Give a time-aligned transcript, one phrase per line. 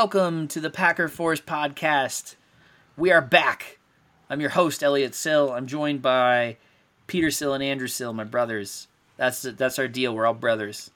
[0.00, 2.34] Welcome to the Packer Force podcast.
[2.98, 3.78] We are back.
[4.28, 5.50] I'm your host, Elliot Sill.
[5.50, 6.58] I'm joined by
[7.06, 8.88] Peter Sill and Andrew Sill, my brothers.
[9.16, 10.14] That's that's our deal.
[10.14, 10.90] We're all brothers.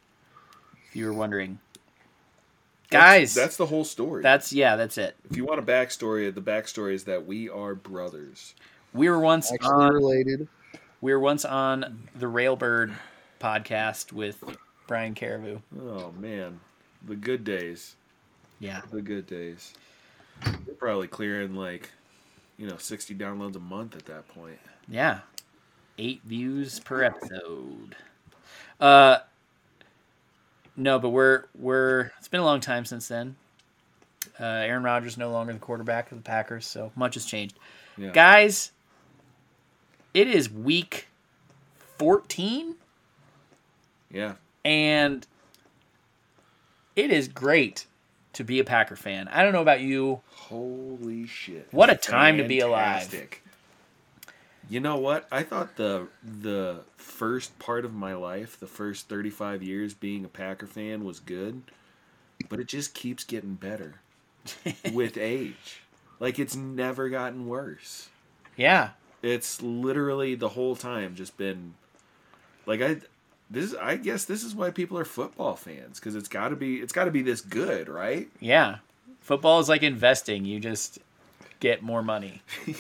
[0.91, 1.61] If you were wondering,
[2.91, 4.23] guys, That's the whole story.
[4.23, 5.17] that's yeah, that's it.
[5.31, 8.55] if you want a backstory, the backstory is that we are brothers.
[8.93, 10.47] We were once Actually on, related.
[11.01, 12.93] we were once on the Railbird
[13.41, 14.45] podcast with
[14.87, 15.61] Brian Caribou.
[15.81, 16.61] Oh man,
[17.03, 17.97] the good days.
[18.61, 19.73] Yeah, The good days.
[20.67, 21.91] We're probably clearing like,
[22.59, 24.59] you know, sixty downloads a month at that point.
[24.89, 25.21] yeah,
[25.99, 27.97] eight views per episode.
[28.79, 29.19] Uh,
[30.77, 32.11] no, but we're we're.
[32.19, 33.37] It's been a long time since then.
[34.39, 37.59] Uh, Aaron Rodgers no longer the quarterback of the Packers, so much has changed.
[37.99, 38.11] Yeah.
[38.13, 38.73] Guys,
[40.15, 41.09] it is week
[41.99, 42.77] fourteen,
[44.11, 44.35] Yeah.
[44.65, 45.27] and
[46.97, 47.87] it is great
[48.35, 49.29] to be a Packer fan.
[49.29, 50.21] I don't know about you.
[50.31, 51.69] Holy shit!
[51.71, 53.03] What a time to be alive.
[53.03, 53.43] Fantastic.
[54.69, 55.27] You know what?
[55.33, 60.29] I thought the the first part of my life, the first 35 years being a
[60.29, 61.63] Packer fan was good,
[62.49, 63.97] but it just keeps getting better
[64.93, 65.83] with age.
[66.21, 68.11] Like it's never gotten worse.
[68.57, 68.91] Yeah,
[69.23, 71.75] It's literally the whole time just been
[72.67, 72.99] like I
[73.51, 76.57] this is, I guess this is why people are football fans cuz it's got to
[76.57, 78.31] be it's got to be this good, right?
[78.41, 78.79] yeah.
[79.21, 80.45] Football is like investing.
[80.45, 80.99] You just
[81.61, 82.43] get more money.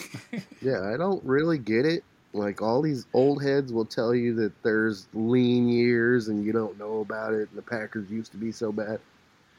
[0.62, 2.04] Yeah, I don't really get it.
[2.32, 6.78] Like all these old heads will tell you that there's lean years and you don't
[6.78, 9.00] know about it and the Packers used to be so bad.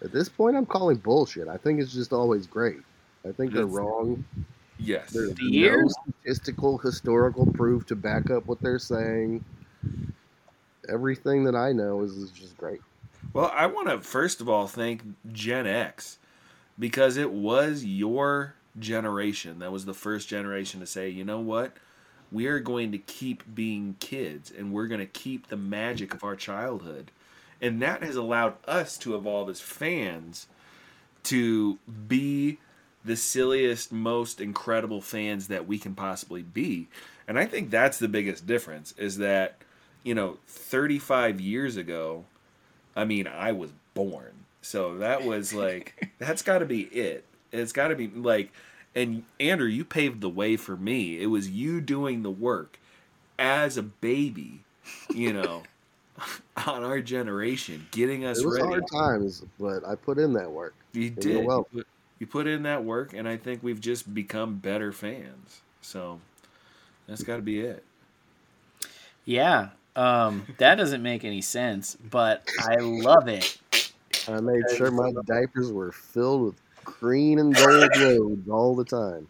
[0.03, 1.47] At this point I'm calling bullshit.
[1.47, 2.79] I think it's just always great.
[3.27, 4.23] I think they're That's- wrong.
[4.79, 5.11] Yes.
[5.11, 5.93] There's The years?
[6.07, 9.43] no statistical historical proof to back up what they're saying.
[10.89, 12.81] Everything that I know is, is just great.
[13.33, 16.17] Well, I want to first of all thank Gen X
[16.77, 21.73] because it was your generation that was the first generation to say, you know what?
[22.31, 26.23] We are going to keep being kids and we're going to keep the magic of
[26.23, 27.11] our childhood.
[27.61, 30.47] And that has allowed us to evolve as fans
[31.23, 32.57] to be
[33.03, 36.87] the silliest, most incredible fans that we can possibly be.
[37.27, 39.57] And I think that's the biggest difference is that,
[40.03, 42.25] you know, 35 years ago,
[42.95, 44.31] I mean, I was born.
[44.61, 47.25] So that was like, that's got to be it.
[47.51, 48.51] It's got to be like,
[48.95, 51.21] and Andrew, you paved the way for me.
[51.21, 52.79] It was you doing the work
[53.39, 54.59] as a baby,
[55.13, 55.63] you know,
[56.67, 58.67] on our generation, getting us It was ready.
[58.67, 60.73] hard times, but I put in that work.
[60.93, 61.45] You you're did.
[61.45, 61.77] welcome.
[61.77, 61.87] You put,
[62.19, 65.61] you put in that work, and I think we've just become better fans.
[65.81, 66.19] So
[67.07, 67.83] that's got to be it.
[69.25, 69.69] Yeah.
[69.95, 73.57] Um, that doesn't make any sense, but I love it.
[74.27, 79.27] I made sure my diapers were filled with green and gold loads all the time.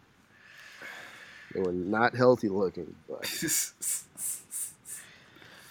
[1.54, 3.28] They were not healthy looking, but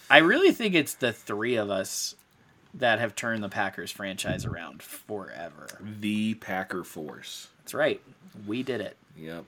[0.09, 2.15] I really think it's the three of us
[2.73, 5.67] that have turned the Packers franchise around forever.
[5.99, 7.47] the Packer Force.
[7.59, 8.01] That's right.
[8.45, 8.95] We did it.
[9.17, 9.45] Yep.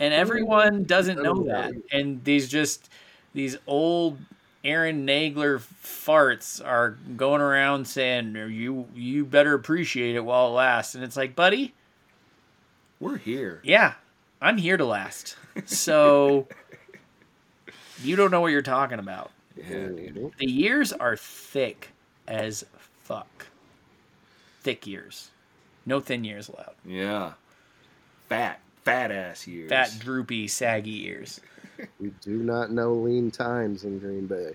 [0.00, 1.72] And everyone doesn't know that.
[1.90, 2.88] And these just
[3.34, 4.18] these old
[4.68, 10.94] Aaron Nagler farts are going around saying you you better appreciate it while it lasts.
[10.94, 11.74] And it's like, buddy,
[13.00, 13.60] We're here.
[13.62, 13.94] yeah,
[14.42, 15.36] I'm here to last.
[15.64, 16.46] So
[18.02, 19.30] you don't know what you're talking about.
[19.56, 20.32] Yeah, dude.
[20.38, 21.88] The years are thick
[22.26, 22.64] as
[23.02, 23.46] fuck.
[24.60, 25.30] Thick years.
[25.86, 26.74] No thin years allowed.
[26.84, 27.32] Yeah.
[28.28, 29.70] Fat, fat ass years.
[29.70, 31.40] Fat, droopy, saggy ears.
[32.00, 34.52] we do not know lean times in Green Bay.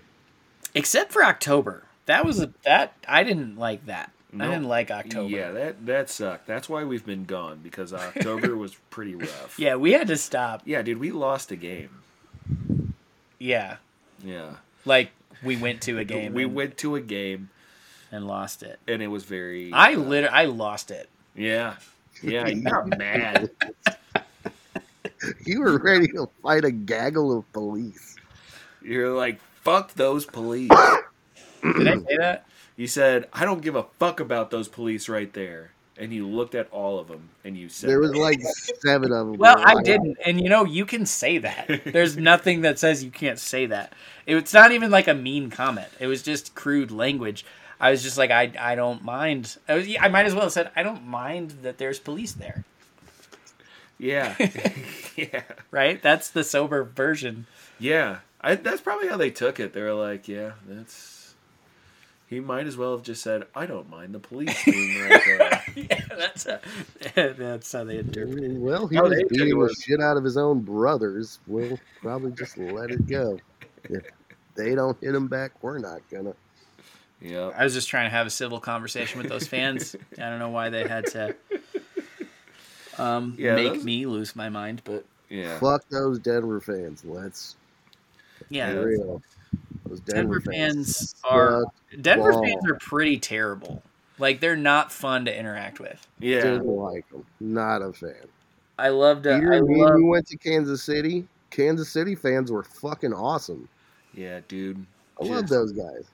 [0.74, 1.84] Except for October.
[2.06, 4.10] That was a that I didn't like that.
[4.38, 5.28] I didn't like October.
[5.30, 6.46] Yeah, that that sucked.
[6.46, 9.56] That's why we've been gone because October was pretty rough.
[9.58, 10.62] Yeah, we had to stop.
[10.64, 11.90] Yeah, dude, we lost a game.
[13.38, 13.76] Yeah.
[14.24, 14.54] Yeah.
[14.84, 15.10] Like
[15.42, 17.50] we went to a game We and, went to a game
[18.10, 18.78] and lost it.
[18.88, 21.08] and it was very I uh, lit I lost it.
[21.34, 21.76] Yeah.
[22.22, 23.50] Yeah, you got mad.
[25.44, 28.16] You were ready to fight a gaggle of police.
[28.82, 30.70] You're like, fuck those police.
[31.62, 32.46] Did I say that?
[32.76, 35.70] You said, I don't give a fuck about those police right there.
[35.96, 38.40] And you looked at all of them and you said, There was like
[38.84, 39.36] seven of them.
[39.36, 40.18] Well, I didn't.
[40.26, 41.82] And you know, you can say that.
[41.84, 43.92] There's nothing that says you can't say that.
[44.26, 45.86] It's not even like a mean comment.
[46.00, 47.44] It was just crude language.
[47.78, 49.56] I was just like, I, I don't mind.
[49.68, 52.64] I, was, I might as well have said, I don't mind that there's police there.
[54.04, 54.36] Yeah.
[55.16, 55.42] yeah.
[55.70, 56.02] Right?
[56.02, 57.46] That's the sober version.
[57.78, 58.18] Yeah.
[58.40, 59.72] I, that's probably how they took it.
[59.72, 61.34] They were like, yeah, that's
[62.26, 65.62] He might as well have just said, "I don't mind the police being right there."
[65.76, 66.60] yeah, that's a,
[67.38, 68.52] that's how they interpret it.
[68.52, 71.38] Well, he Oh, was they beating the shit out of his own brothers.
[71.46, 73.38] We'll probably just let it go.
[73.84, 74.04] If
[74.56, 76.34] they don't hit him back, we're not gonna.
[77.22, 77.50] Yeah.
[77.56, 79.96] I was just trying to have a civil conversation with those fans.
[80.18, 81.34] I don't know why they had to
[82.98, 85.58] um, Yeah, make those- me lose my mind, but Yeah.
[85.58, 87.04] Fuck those Denver fans.
[87.04, 87.56] Let's
[88.50, 89.22] yeah, be real.
[89.86, 91.64] Those Denver Denver, fans are.
[92.00, 92.42] Denver Wow.
[92.42, 93.82] fans are pretty terrible.
[94.18, 96.06] Like they're not fun to interact with.
[96.20, 96.42] Yeah.
[96.42, 97.24] Didn't like them.
[97.40, 98.14] Not a fan.
[98.78, 99.26] I loved.
[99.26, 99.94] Uh, Peter, I me love.
[99.94, 101.26] and went to Kansas City.
[101.50, 103.68] Kansas City fans were fucking awesome.
[104.12, 104.84] Yeah, dude.
[105.20, 106.04] I love those guys.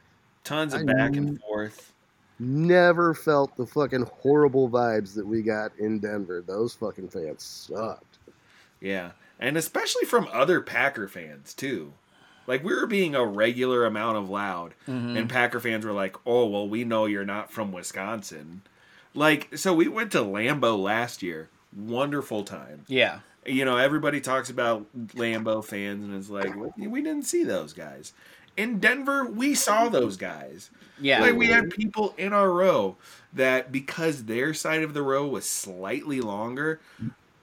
[0.44, 1.92] Tons of I back kn- and forth.
[2.40, 6.42] Never felt the fucking horrible vibes that we got in Denver.
[6.44, 8.18] Those fucking fans sucked.
[8.80, 9.10] Yeah.
[9.38, 11.92] And especially from other Packer fans too.
[12.46, 15.18] Like we were being a regular amount of loud Mhm.
[15.18, 18.62] and Packer fans were like, "Oh, well, we know you're not from Wisconsin."
[19.14, 21.48] Like so we went to Lambeau last year.
[21.76, 22.84] Wonderful time.
[22.88, 27.72] Yeah, you know, everybody talks about Lambeau fans, and it's like we didn't see those
[27.72, 28.12] guys.
[28.60, 30.70] In Denver, we saw those guys.
[31.00, 31.20] yeah.
[31.22, 32.96] Like we had people in our row
[33.32, 36.78] that because their side of the row was slightly longer,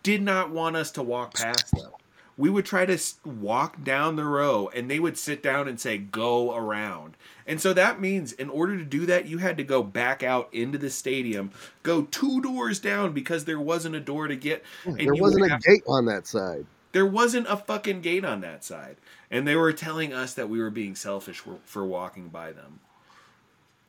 [0.03, 1.91] did not want us to walk past them.
[2.37, 5.97] We would try to walk down the row, and they would sit down and say,
[5.97, 7.17] "Go around."
[7.47, 10.49] And so that means, in order to do that, you had to go back out
[10.53, 11.49] into the stadium,
[11.81, 14.63] go two doors down because there wasn't a door to get.
[14.85, 16.67] and There wasn't a have- gate on that side.
[16.97, 18.97] There wasn't a fucking gate on that side.
[19.29, 22.79] And they were telling us that we were being selfish for, for walking by them.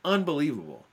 [0.05, 0.85] Unbelievable.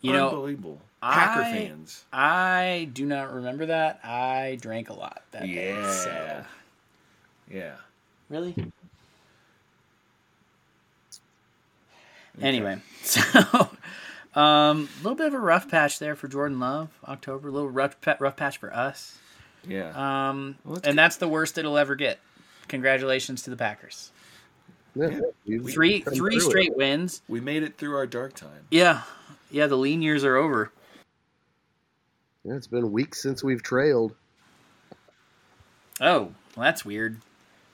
[0.00, 0.80] you know, Unbelievable.
[1.02, 2.04] Packer I- fans.
[2.14, 4.00] I do not remember that.
[4.02, 5.68] I drank a lot that day.
[5.68, 5.90] Yeah.
[5.92, 6.44] So.
[7.50, 7.74] Yeah.
[8.30, 8.54] Really?
[12.40, 13.20] Anyway, so
[14.34, 16.88] um, a little bit of a rough patch there for Jordan Love.
[17.06, 19.18] October, a little rough rough patch for us.
[19.66, 19.90] Yeah.
[20.30, 22.18] Um, Well, that's and that's the worst it'll ever get.
[22.68, 24.10] Congratulations to the Packers.
[24.94, 26.40] Yeah, you- Three three through it.
[26.40, 27.22] straight wins.
[27.28, 28.66] we made it through our dark time.
[28.70, 29.02] Yeah,
[29.50, 29.66] yeah.
[29.68, 30.72] The lean years are over.
[32.44, 34.14] Yeah, it's been weeks since we've trailed.
[36.00, 37.20] Oh, well, that's weird.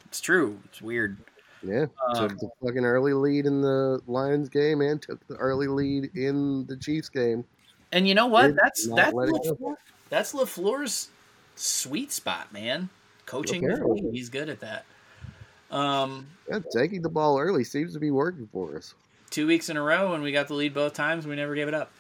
[0.07, 0.59] It's true.
[0.67, 1.17] It's weird.
[1.63, 5.69] Yeah, Um, took the fucking early lead in the Lions game and took the early
[5.69, 7.45] lead in the Chiefs game.
[7.93, 8.49] And you know what?
[8.49, 9.55] Did That's that's let it go.
[9.55, 9.77] LaFleur,
[10.11, 11.09] that's LaFleur's
[11.57, 12.89] sweet spot, man.
[13.27, 13.69] Coaching,
[14.13, 14.85] he's good at that.
[15.71, 18.95] Um, Yeah, taking the ball early seems to be working for us.
[19.31, 21.27] two weeks in a row, and we got the lead both times.
[21.27, 21.91] We never gave it up.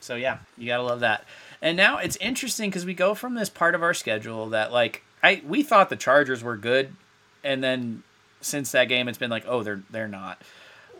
[0.00, 1.24] So yeah, you gotta love that.
[1.62, 5.02] And now it's interesting because we go from this part of our schedule that like
[5.22, 6.94] I we thought the Chargers were good,
[7.44, 8.02] and then
[8.40, 10.42] since that game, it's been like oh they're they're not.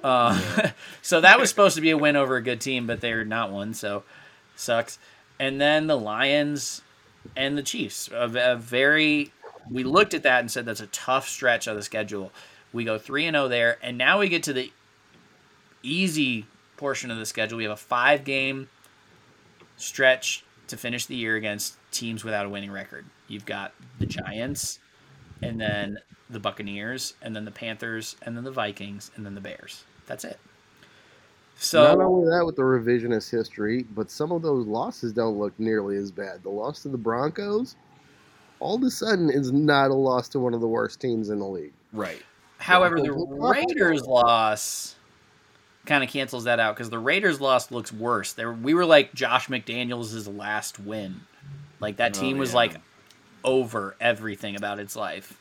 [0.05, 0.71] Uh,
[1.03, 3.51] so that was supposed to be a win over a good team, but they're not
[3.51, 3.75] one.
[3.75, 4.05] So
[4.55, 4.99] sucks.
[5.41, 6.81] And then the Lions
[7.37, 9.32] and the Chiefs, a, a very
[9.71, 12.32] we looked at that and said that's a tough stretch of the schedule.
[12.73, 14.73] We go three and zero there, and now we get to the
[15.82, 17.59] easy portion of the schedule.
[17.59, 18.69] We have a five game
[19.76, 23.06] stretch to finish the year against teams without a winning record.
[23.29, 24.79] You've got the Giants,
[25.43, 25.99] and then
[26.29, 29.85] the Buccaneers, and then the Panthers, and then the Vikings, and then the Bears.
[30.06, 30.38] That's it.
[31.73, 35.96] Not only that with the revisionist history, but some of those losses don't look nearly
[35.96, 36.43] as bad.
[36.43, 37.77] The loss to the Broncos,
[38.61, 41.39] all of a sudden, is not a loss to one of the worst teams in
[41.39, 41.73] the league.
[41.93, 42.23] Right.
[42.58, 44.96] However, the Raiders loss
[45.87, 48.32] kind of cancels that out because the Raiders loss looks worse.
[48.32, 51.20] There, we were like Josh McDaniels' last win.
[51.81, 52.77] Like that Oh, team was like
[53.43, 55.39] over everything about its life,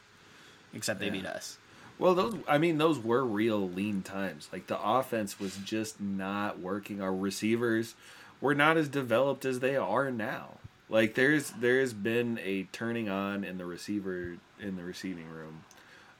[0.74, 1.14] except they Yeah.
[1.14, 1.58] beat us.
[2.00, 4.50] Well, those I mean, those were real lean times.
[4.52, 7.02] Like the offense was just not working.
[7.02, 7.96] Our receivers
[8.42, 10.58] were not as developed as they are now.
[10.90, 15.64] Like there's there's been a turning on in the receiver in the receiving room,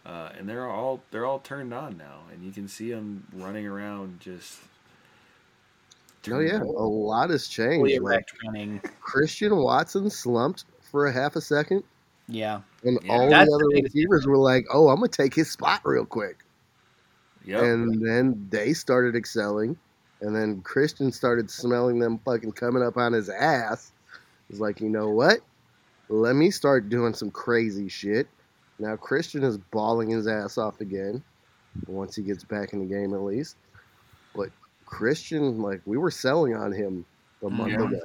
[0.06, 3.68] uh, and they're all they're all turned on now, and you can see them running
[3.68, 4.60] around just.
[6.32, 8.02] Oh yeah, a lot has changed.
[8.02, 8.82] Like, running.
[9.02, 11.84] Christian Watson slumped for a half a second,
[12.28, 12.62] Yeah.
[12.84, 13.12] and Yeah.
[13.14, 15.82] all That's the the other biggest receivers were like, "Oh, I'm gonna take his spot
[15.84, 16.38] real quick."
[17.46, 17.62] Yep.
[17.64, 19.78] And then they started excelling,
[20.22, 23.92] and then Christian started smelling them fucking coming up on his ass.
[24.50, 25.40] He's like, you know what?
[26.10, 28.28] Let me start doing some crazy shit.
[28.80, 31.22] Now Christian is balling his ass off again.
[31.88, 33.56] Once he gets back in the game, at least.
[34.36, 34.50] But
[34.86, 37.06] Christian, like, we were selling on him
[37.44, 37.86] a month Yeah.
[37.88, 38.00] ago,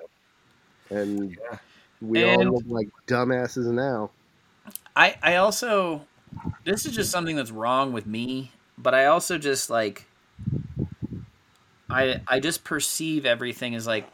[0.91, 1.59] and Yeah.
[2.01, 4.11] We And- all look like dumbasses now.
[4.97, 6.07] I I also
[6.65, 10.07] this is just something that's wrong with me, but I also just like
[11.89, 14.07] I I just perceive everything as like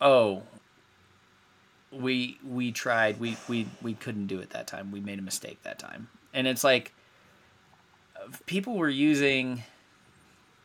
[0.00, 0.42] oh
[1.92, 5.62] we we tried we we we couldn't do it that time we made a mistake
[5.62, 6.92] that time and it's like
[8.46, 9.62] people were using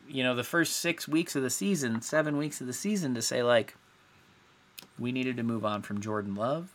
[0.07, 3.21] you know the first six weeks of the season seven weeks of the season to
[3.21, 3.75] say like
[4.99, 6.69] we needed to move on from jordan love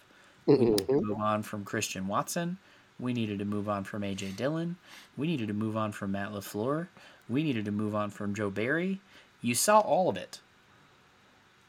[0.46, 2.58] we needed to move on from christian watson
[2.98, 4.76] we needed to move on from aj dillon
[5.16, 6.88] we needed to move on from matt lafleur
[7.28, 9.00] we needed to move on from joe barry
[9.40, 10.40] you saw all of it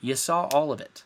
[0.02, 1.04] you saw all of it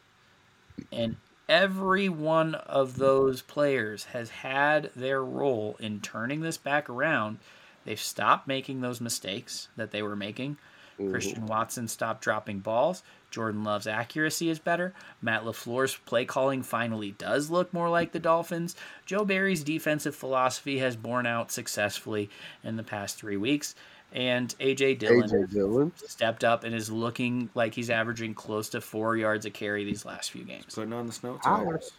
[0.91, 7.39] and every one of those players has had their role in turning this back around.
[7.85, 10.57] They've stopped making those mistakes that they were making.
[10.99, 11.11] Mm-hmm.
[11.11, 13.03] Christian Watson stopped dropping balls.
[13.33, 14.93] Jordan Love's accuracy is better.
[15.19, 18.75] Matt LaFleur's play calling finally does look more like the Dolphins.
[19.07, 22.29] Joe Barry's defensive philosophy has borne out successfully
[22.63, 23.73] in the past three weeks.
[24.11, 25.91] And AJ Dillon, AJ Dillon.
[25.95, 30.05] stepped up and is looking like he's averaging close to four yards a carry these
[30.05, 30.75] last few games.
[30.75, 31.89] Putting on the snow tires.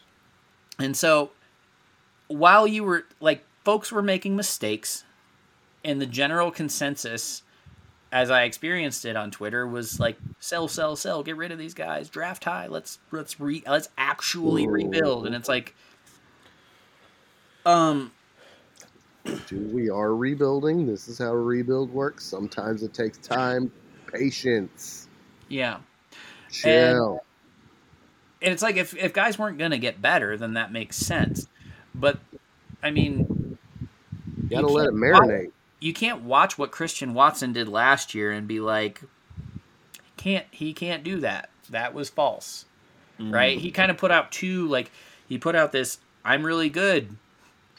[0.79, 1.33] And so
[2.29, 5.03] while you were like folks were making mistakes
[5.85, 7.43] and the general consensus
[8.15, 11.75] as I experienced it on Twitter was like sell sell sell get rid of these
[11.75, 15.75] guys draft high let's let's re let's actually rebuild and it's like
[17.67, 18.13] um
[19.49, 20.87] Do we are rebuilding?
[20.87, 22.25] This is how a rebuild works.
[22.25, 23.73] Sometimes it takes time,
[24.07, 25.09] patience,
[25.49, 25.79] yeah
[26.53, 27.21] chill.
[28.41, 31.49] and it's like if if guys weren't going to get better then that makes sense
[31.97, 32.21] but
[32.81, 33.59] I mean
[34.41, 35.51] you gotta let it marinate.
[35.85, 39.03] You can't watch what Christian Watson did last year and be like,
[40.17, 41.51] can't he can't do that.
[41.69, 42.65] That was false,
[43.21, 43.59] right?
[43.59, 43.75] He mm.
[43.75, 44.91] kind of put out two like
[45.29, 47.17] he put out this I'm really good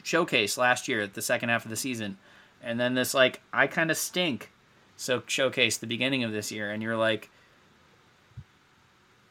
[0.04, 2.16] showcase last year at the second half of the season,
[2.62, 4.52] and then this like I kind of stink
[4.96, 7.28] so showcase the beginning of this year, and you're like,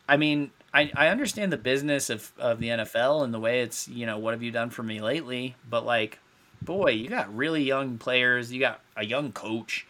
[0.08, 0.52] I mean.
[0.74, 4.18] I, I understand the business of, of the NFL and the way it's, you know,
[4.18, 5.56] what have you done for me lately?
[5.70, 6.20] But like,
[6.62, 9.86] boy, you got really young players, you got a young coach.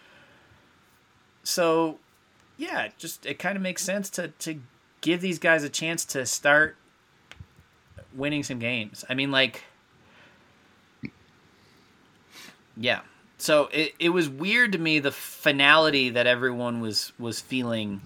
[1.44, 2.00] So,
[2.58, 4.60] yeah, just it kind of makes sense to to
[5.02, 6.76] give these guys a chance to start
[8.14, 9.06] winning some games.
[9.10, 9.64] I mean, like,
[12.76, 13.02] yeah.
[13.38, 18.02] So it, it was weird to me the finality that everyone was was feeling,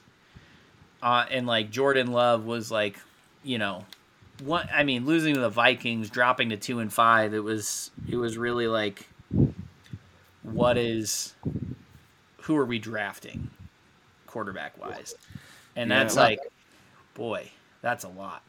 [1.01, 2.99] uh, and like Jordan Love was like,
[3.43, 3.85] you know,
[4.41, 4.67] one.
[4.73, 7.33] I mean, losing to the Vikings, dropping to two and five.
[7.33, 9.07] It was it was really like,
[10.43, 11.33] what is,
[12.41, 13.49] who are we drafting,
[14.27, 15.15] quarterback wise,
[15.75, 16.03] and Yeah.
[16.03, 16.39] that's like,
[17.13, 17.49] boy,
[17.81, 18.41] that's a lot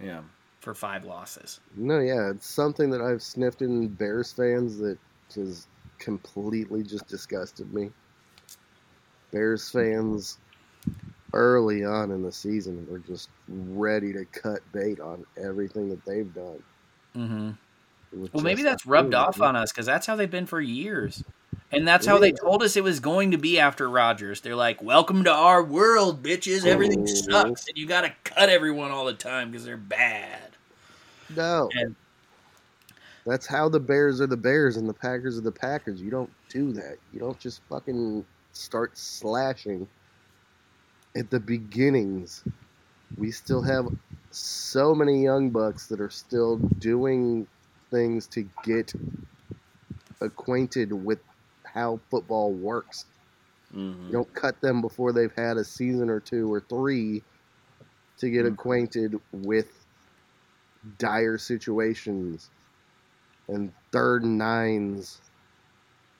[0.00, 0.22] Yeah.
[0.60, 1.60] for five losses.
[1.76, 4.98] No, yeah, it's something that I've sniffed in Bears fans that
[5.34, 5.66] has
[5.98, 7.90] completely just disgusted me.
[9.32, 10.38] Bears fans
[11.32, 16.32] early on in the season were just ready to cut bait on everything that they've
[16.34, 16.62] done.
[17.16, 17.50] Mm-hmm.
[18.32, 21.22] Well, maybe that's rubbed off on us because that's how they've been for years.
[21.72, 24.40] And that's how they told us it was going to be after Rodgers.
[24.40, 26.66] They're like, "Welcome to our world, bitches.
[26.66, 27.30] Everything Mhm.
[27.30, 30.56] sucks, and you got to cut everyone all the time because they're bad."
[31.36, 31.94] No, And
[33.24, 36.02] that's how the Bears are the Bears and the Packers are the Packers.
[36.02, 36.96] You don't do that.
[37.12, 39.86] You don't just fucking start slashing
[41.16, 42.44] at the beginnings.
[43.16, 43.86] We still have
[44.30, 47.48] so many young bucks that are still doing
[47.90, 48.92] things to get
[50.20, 51.20] acquainted with
[51.66, 53.06] how football works.
[53.72, 54.08] Mhm.
[54.08, 57.22] You don't cut them before they've had a season or two or three
[58.18, 58.54] to get Mhm.
[58.54, 59.86] acquainted with
[60.98, 62.50] dire situations
[63.48, 65.20] and third and nines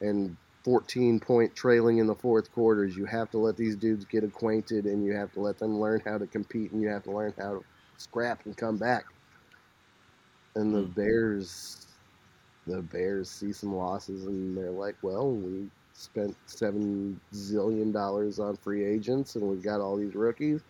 [0.01, 0.37] and
[0.71, 2.97] 14 point trailing in the fourth quarters.
[2.97, 6.01] You have to let these dudes get acquainted and you have to let them learn
[6.05, 9.07] how to compete and you have to learn how to scrap and come back.
[10.57, 10.95] And the Mhm.
[10.95, 11.89] Bears,
[12.67, 18.57] the Bears see some losses and they're like, well, we spent seven zillion dollars on
[18.57, 20.63] free agents and we've got all these rookies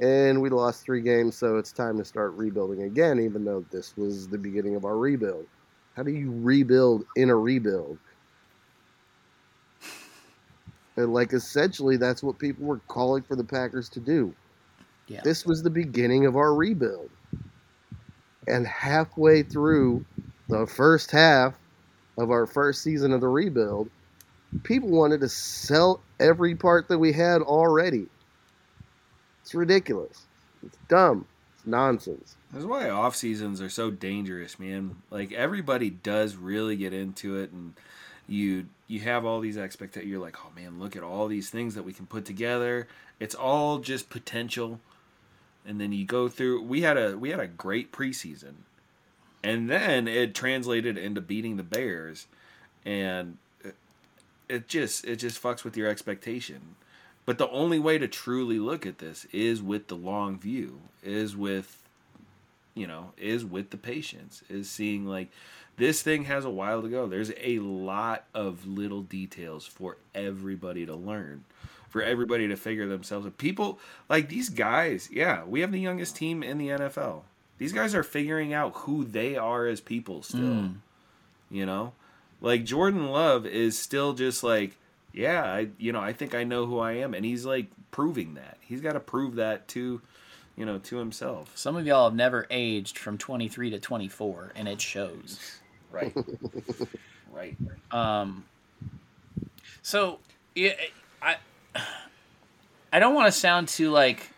[0.00, 3.96] and we lost three games so it's time to start rebuilding again even though this
[3.96, 5.48] was the beginning of our rebuild
[5.96, 8.00] how do you rebuild in a rebuild
[10.96, 14.34] and like essentially that's what people were calling for the packers to do
[15.08, 15.20] Yeah.
[15.24, 17.10] this was the beginning of our rebuild
[18.46, 20.04] and halfway through
[20.48, 21.54] the first half
[22.18, 23.88] of our first season of the rebuild
[24.64, 28.06] people wanted to sell every part that we had already.
[29.42, 30.26] It's ridiculous.
[30.64, 31.26] It's dumb.
[31.54, 32.36] It's nonsense.
[32.52, 34.96] That's why off seasons are so dangerous, man.
[35.10, 37.74] Like everybody does really get into it, and
[38.28, 40.10] you you have all these expectations.
[40.10, 42.86] You're like, oh man, look at all these things that we can put together.
[43.18, 44.80] It's all just potential.
[45.66, 46.62] And then you go through.
[46.62, 48.54] We had a we had a great preseason,
[49.42, 52.26] and then it translated into beating the Bears,
[52.84, 53.76] and it,
[54.48, 56.74] it just it just fucks with your expectation.
[57.24, 61.36] But the only way to truly look at this is with the long view, is
[61.36, 61.80] with,
[62.74, 65.30] you know, is with the patience, is seeing like
[65.76, 67.06] this thing has a while to go.
[67.06, 71.44] There's a lot of little details for everybody to learn,
[71.88, 73.38] for everybody to figure themselves out.
[73.38, 77.22] People like these guys, yeah, we have the youngest team in the NFL.
[77.58, 80.40] These guys are figuring out who they are as people still.
[80.40, 80.74] Mm.
[81.50, 81.92] You know?
[82.40, 84.76] Like Jordan Love is still just like,
[85.12, 88.34] yeah, I you know, I think I know who I am and he's like proving
[88.34, 88.58] that.
[88.60, 90.02] He's got to prove that to
[90.56, 91.56] you know, to himself.
[91.56, 95.61] Some of y'all have never aged from 23 to 24, and it shows.
[95.92, 96.14] Right.
[97.32, 97.56] right.
[97.90, 98.44] Um,
[99.82, 100.18] so
[100.54, 100.72] yeah,
[101.20, 101.36] I
[102.92, 104.30] I don't want to sound too like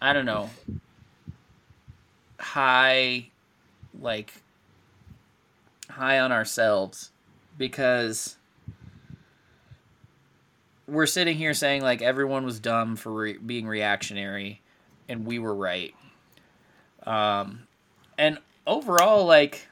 [0.00, 0.50] I don't know
[2.38, 3.28] high
[4.00, 4.32] like
[5.90, 7.10] high on ourselves
[7.58, 8.36] because
[10.86, 14.60] we're sitting here saying like everyone was dumb for re- being reactionary
[15.08, 15.94] and we were right
[17.04, 17.66] um
[18.18, 19.68] and overall like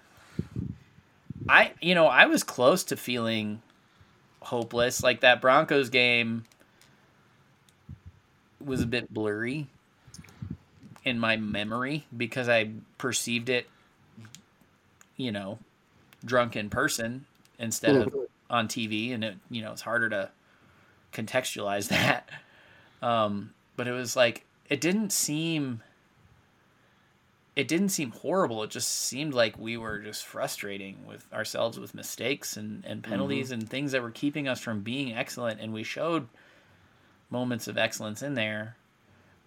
[1.48, 3.60] I you know, I was close to feeling
[4.40, 5.02] hopeless.
[5.02, 6.44] Like that Broncos game
[8.64, 9.66] was a bit blurry
[11.04, 13.68] in my memory because I perceived it
[15.16, 15.58] you know,
[16.24, 17.24] drunk in person
[17.58, 18.14] instead of
[18.50, 20.30] on TV and it you know, it's harder to
[21.12, 22.28] contextualize that.
[23.02, 25.82] Um but it was like it didn't seem
[27.56, 28.62] it didn't seem horrible.
[28.62, 33.10] It just seemed like we were just frustrating with ourselves with mistakes and, and mm-hmm.
[33.10, 35.60] penalties and things that were keeping us from being excellent.
[35.60, 36.28] And we showed
[37.30, 38.76] moments of excellence in there.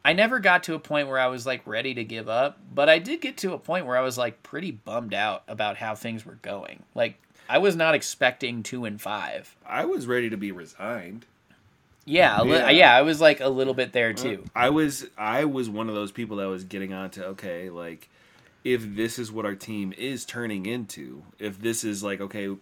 [0.05, 2.87] I never got to a point where I was like ready to give up, but
[2.87, 5.95] I did get to a point where I was like pretty bummed out about how
[5.95, 6.83] things were going.
[6.95, 9.53] Like I was not expecting two and five.
[9.65, 11.25] I was ready to be resigned.
[12.07, 12.69] Yeah, Yeah.
[12.69, 14.43] yeah, I was like a little bit there uh, too.
[14.55, 18.09] I was I was one of those people that was getting on to okay, like
[18.63, 22.55] if this is what our team is turning into, if this is like okay,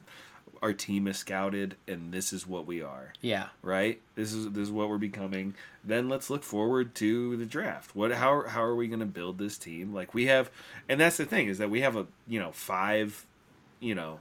[0.62, 3.48] our team is scouted and this is what we are, Yeah.
[3.62, 4.02] right?
[4.16, 5.54] This is this is what we're becoming.
[5.84, 7.96] Then let's look forward to the draft.
[7.96, 9.94] What how how are we going to build this team?
[9.94, 10.50] Like we have
[10.90, 13.26] and that's the thing is that we have a, you know, five,
[13.80, 14.20] you know,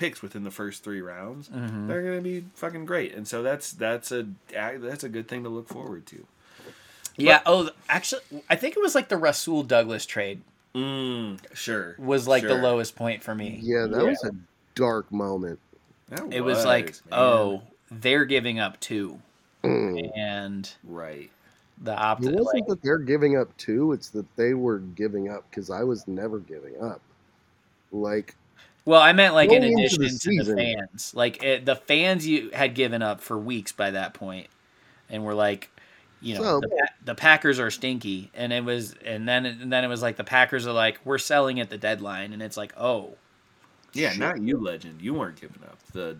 [0.00, 1.50] picks within the first 3 rounds.
[1.50, 1.86] Mhm.
[1.86, 3.14] They're going to be fucking great.
[3.14, 6.26] And so that's that's a that's a good thing to look forward to.
[7.16, 7.40] Yeah.
[7.44, 10.40] Oh, actually, I think it was like the Rasul Douglas trade
[10.74, 11.96] Mm, sure.
[11.98, 13.58] was like the lowest point for me.
[13.62, 14.30] Yeah, that was a
[14.74, 15.58] dark moment.
[16.08, 17.20] That It was like, man.
[17.20, 19.20] oh, they're giving up two,
[19.62, 20.16] Mm.
[20.16, 21.30] and right.
[21.82, 22.22] the opt.
[22.24, 22.34] It opposite.
[22.44, 25.82] wasn't Like, that they're giving up too; it's that they were giving up because I
[25.82, 27.00] was never giving up.
[27.92, 28.34] Like,
[28.84, 31.76] well, I meant like in Going into addition the to the fans, like it, the
[31.76, 34.48] fans you had given up for weeks by that point,
[35.08, 35.70] and were like,
[36.22, 39.84] you know, So- the, the Packers are stinky, and it was, and then and then
[39.84, 42.72] it was like the Packers are like, we're selling at the deadline, and it's like,
[42.76, 43.14] oh,
[43.92, 44.18] Yeah, Shit.
[44.20, 45.00] not you, legend.
[45.02, 45.78] You weren't giving up.
[45.92, 46.16] The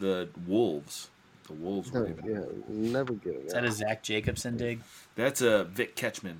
[0.00, 1.08] the wolves.
[1.46, 2.44] The wolves were no, oh, giving up.
[2.50, 4.80] yeah, never giving is that a Zach Jacobson dig?
[5.16, 6.36] That's a Vic Ketchman.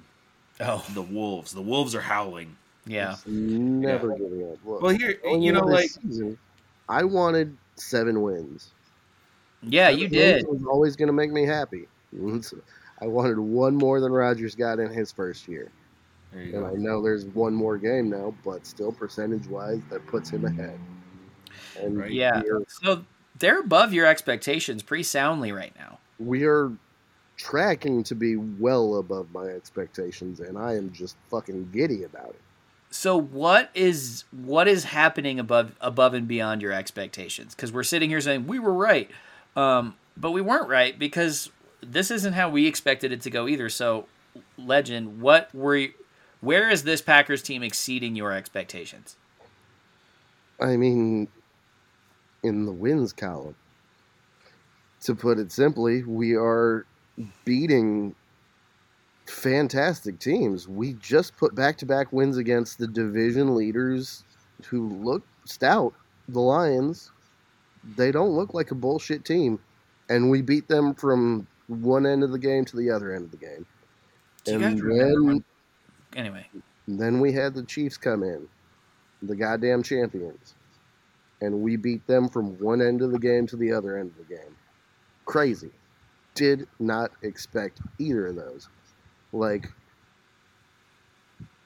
[0.60, 1.52] Oh, The wolves.
[1.52, 2.56] The wolves are howling.
[2.88, 4.58] Yeah, It's never giving up.
[4.64, 6.38] Look, Well, here going you know, like season,
[6.88, 8.70] I wanted seven wins.
[9.62, 10.46] yeah, Seven you did.
[10.46, 11.86] wins Was always going to make me happy.
[13.00, 15.70] I wanted one more than Rodgers got in his first year,
[16.32, 20.06] there you and I know there's one more game now, but still percentage wise, that
[20.06, 20.78] puts him ahead.
[21.80, 22.10] And Right.
[22.10, 22.42] Yeah.
[22.68, 23.04] So
[23.38, 25.98] they're above your expectations pretty soundly right now.
[26.18, 26.72] we are
[27.36, 32.40] tracking to be well above my expectations, and I am just fucking giddy about it.
[32.90, 37.54] So what is what is happening above above and beyond your expectations?
[37.54, 39.10] Because we're sitting here saying we were right,
[39.56, 41.50] um, but we weren't right because
[41.82, 43.68] this isn't how we expected it to go either.
[43.68, 44.06] So,
[44.56, 45.92] legend, what were you,
[46.40, 49.16] where is this Packers team exceeding your expectations?
[50.60, 51.28] I mean,
[52.42, 53.54] in the wins column.
[55.02, 56.84] To put it simply, we are
[57.44, 58.16] beating
[59.28, 60.68] fantastic teams.
[60.68, 64.24] We just put back to back wins against the division leaders
[64.66, 65.94] who look stout,
[66.28, 67.12] the Lions.
[67.96, 69.60] They don't look like a bullshit team.
[70.08, 73.30] And we beat them from one end of the game to the other end of
[73.30, 73.66] the game.
[74.46, 75.44] And then,
[76.16, 76.48] Anyway,
[76.86, 78.48] then we had the Chiefs come in,
[79.22, 80.54] the goddamn champions.
[81.40, 84.16] and we beat them from one end of the game to the other end of
[84.16, 84.56] the game.
[85.26, 85.70] Crazy.
[86.34, 88.68] Did not expect either of those.
[89.32, 89.70] Like,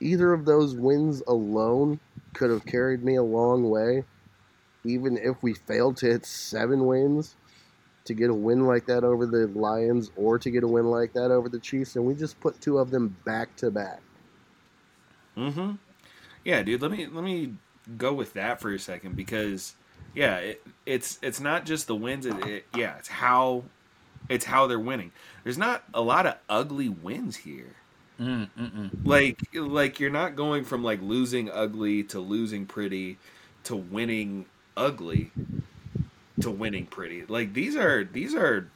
[0.00, 2.00] either of those wins alone
[2.34, 4.04] could have carried me a long way.
[4.84, 7.36] Even if we failed to hit seven wins,
[8.04, 11.12] to get a win like that over the Lions or to get a win like
[11.12, 14.00] that over the Chiefs, and we just put two of them back to back.
[15.36, 15.72] Mm-hmm.
[16.44, 16.82] Yeah, dude.
[16.82, 17.54] Let me let me
[17.96, 19.74] go with that for a second because
[20.14, 22.26] yeah, it, it's it's not just the wins.
[22.26, 23.64] It, it, yeah, it's how
[24.28, 25.12] it's how they're winning.
[25.44, 27.76] There's not a lot of ugly wins here.
[28.20, 28.90] Mm, mm-mm.
[29.04, 33.18] Like like you're not going from like losing ugly to losing pretty
[33.64, 35.30] to winning ugly
[36.40, 37.24] to winning pretty.
[37.26, 38.68] Like these are these are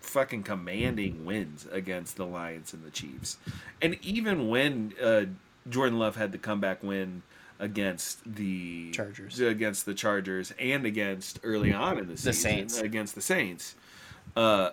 [0.00, 3.36] fucking commanding wins against the Lions and the Chiefs.
[3.82, 5.24] And even when uh,
[5.68, 7.22] Jordan Love had the comeback win
[7.58, 9.40] against the Chargers.
[9.40, 12.78] against the Chargers and against early on in the season Saints.
[12.78, 13.74] against the Saints.
[14.36, 14.70] Uh,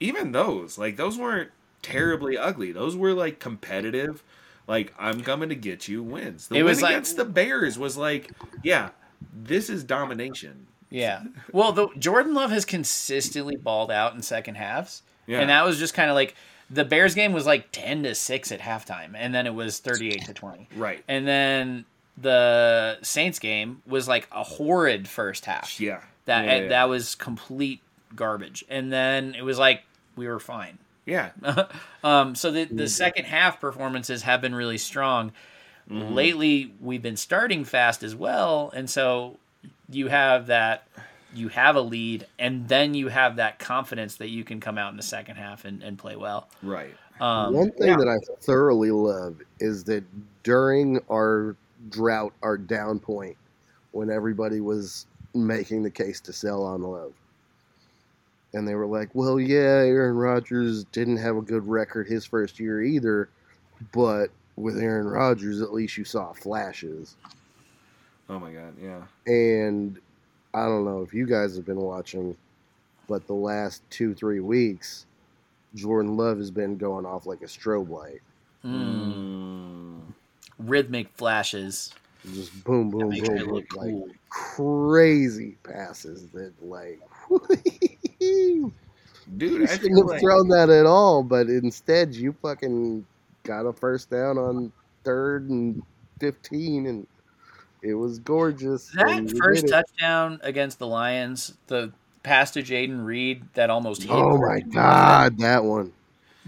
[0.00, 1.50] even those, like those weren't
[1.82, 2.72] terribly ugly.
[2.72, 4.22] Those were like competitive.
[4.66, 6.48] Like I'm coming to get you wins.
[6.48, 8.30] The It win was like- against the Bears was like,
[8.62, 8.90] yeah,
[9.34, 10.66] this is domination.
[10.90, 11.22] Yeah.
[11.52, 15.02] Well, the Jordan Love has consistently balled out in second halves.
[15.26, 15.40] Yeah.
[15.40, 16.34] And that was just kind of like
[16.68, 20.24] the Bears game was like 10 to 6 at halftime and then it was 38
[20.26, 20.68] to 20.
[20.76, 21.02] Right.
[21.08, 21.84] And then
[22.18, 25.80] the Saints game was like a horrid first half.
[25.80, 26.00] Yeah.
[26.26, 26.68] That yeah, yeah.
[26.68, 27.80] that was complete
[28.16, 28.64] garbage.
[28.68, 29.82] And then it was like
[30.16, 30.78] we were fine.
[31.06, 31.30] yeah.
[32.04, 35.32] um, so the the second half performances have been really strong.
[35.90, 36.14] Mm-hmm.
[36.14, 39.38] Lately, we've been starting fast as well, and so
[39.90, 40.86] you have that
[41.34, 44.90] you have a lead, and then you have that confidence that you can come out
[44.90, 46.48] in the second half and, and play well.
[46.62, 46.94] Right.
[47.20, 47.96] Um, One thing yeah.
[47.96, 50.04] that I thoroughly love is that
[50.42, 51.56] during our
[51.88, 53.36] drought, our down point,
[53.92, 57.12] when everybody was making the case to sell on Love,
[58.54, 62.58] and they were like, "Well, yeah, Aaron Rodgers didn't have a good record his first
[62.60, 63.28] year either,
[63.92, 67.16] but with Aaron Rodgers, at least you saw flashes."
[68.28, 68.74] Oh my god.
[68.80, 69.02] Yeah.
[69.26, 69.98] And
[70.54, 72.36] I don't know if you guys have been watching,
[73.08, 75.06] but the last two three weeks,
[75.74, 78.20] Jordan Love has been going off like a strobe light.
[78.64, 80.00] mm, Mm.
[80.58, 81.92] rhythmic flashes.
[82.32, 84.08] just boom, boom, boom, boom, look like cool.
[84.28, 87.00] crazy passes that like
[88.42, 88.72] you
[89.36, 93.06] Dude, I shouldn't feel have like, thrown that at all, but instead you fucking
[93.44, 94.72] got a first down on
[95.04, 95.82] third and
[96.18, 97.06] fifteen, and
[97.82, 98.88] it was gorgeous.
[98.94, 104.10] That first touchdown against the Lions, the pass to Jayden Reed that almost hit.
[104.10, 105.92] Oh my god, that one!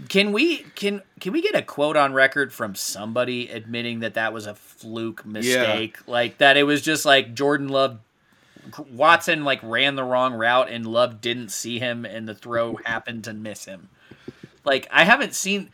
[0.09, 4.33] Can we can can we get a quote on record from somebody admitting that that
[4.33, 7.99] was a fluke mistake, like that it was just like Jordan Love,
[8.91, 13.23] Watson like ran the wrong route and Love didn't see him and the throw happened
[13.25, 13.89] to miss him.
[14.63, 15.69] Like I haven't seen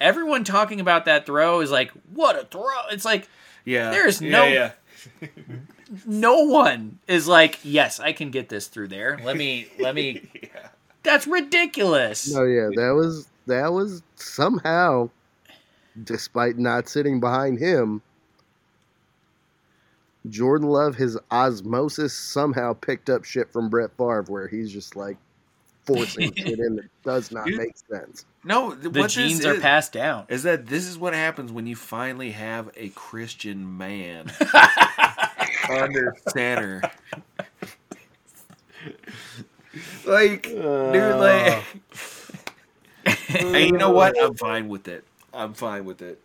[0.00, 2.88] everyone talking about that throw is like what a throw.
[2.90, 3.28] It's like
[3.64, 3.90] yeah.
[3.90, 4.72] There's yeah, no- Yeah.
[6.06, 9.18] no one is like yes I can get this through there.
[9.24, 10.28] Let me let me.
[10.42, 10.68] yeah.
[11.02, 12.32] That's ridiculous.
[12.32, 15.10] No, yeah, that was that was somehow,
[16.02, 18.02] despite not sitting behind him,
[20.30, 25.16] Jordan Love, his osmosis somehow picked up shit from Brett Favre, where he's just like
[25.84, 27.58] forcing shit in that does not Dude.
[27.58, 28.24] make sense.
[28.44, 30.26] No, th- The what this genes are is- passed down.
[30.28, 34.30] Is that this is what happens when you finally have a Christian man
[35.70, 36.82] under center?
[40.06, 41.60] like, dude, uh.
[43.04, 44.20] like, hey, you know what?
[44.22, 45.04] I'm fine with it.
[45.34, 46.20] I'm fine with it.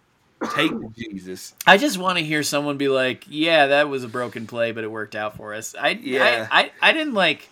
[0.53, 1.53] Take Jesus.
[1.65, 4.83] I just want to hear someone be like, "Yeah, that was a broken play, but
[4.83, 6.47] it worked out for us." I Yeah.
[6.51, 7.49] I, I, I didn't like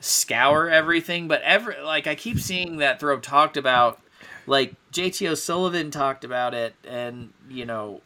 [0.00, 4.00] scour everything, but every like I keep seeing that throw talked about.
[4.46, 8.02] Like JT O'Sullivan talked about it, and you know,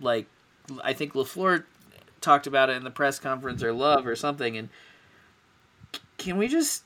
[0.00, 0.26] like
[0.84, 1.64] I think LaFleur
[2.20, 4.56] talked about it in the press conference or Love or something.
[4.56, 4.68] And
[6.18, 6.82] can we just?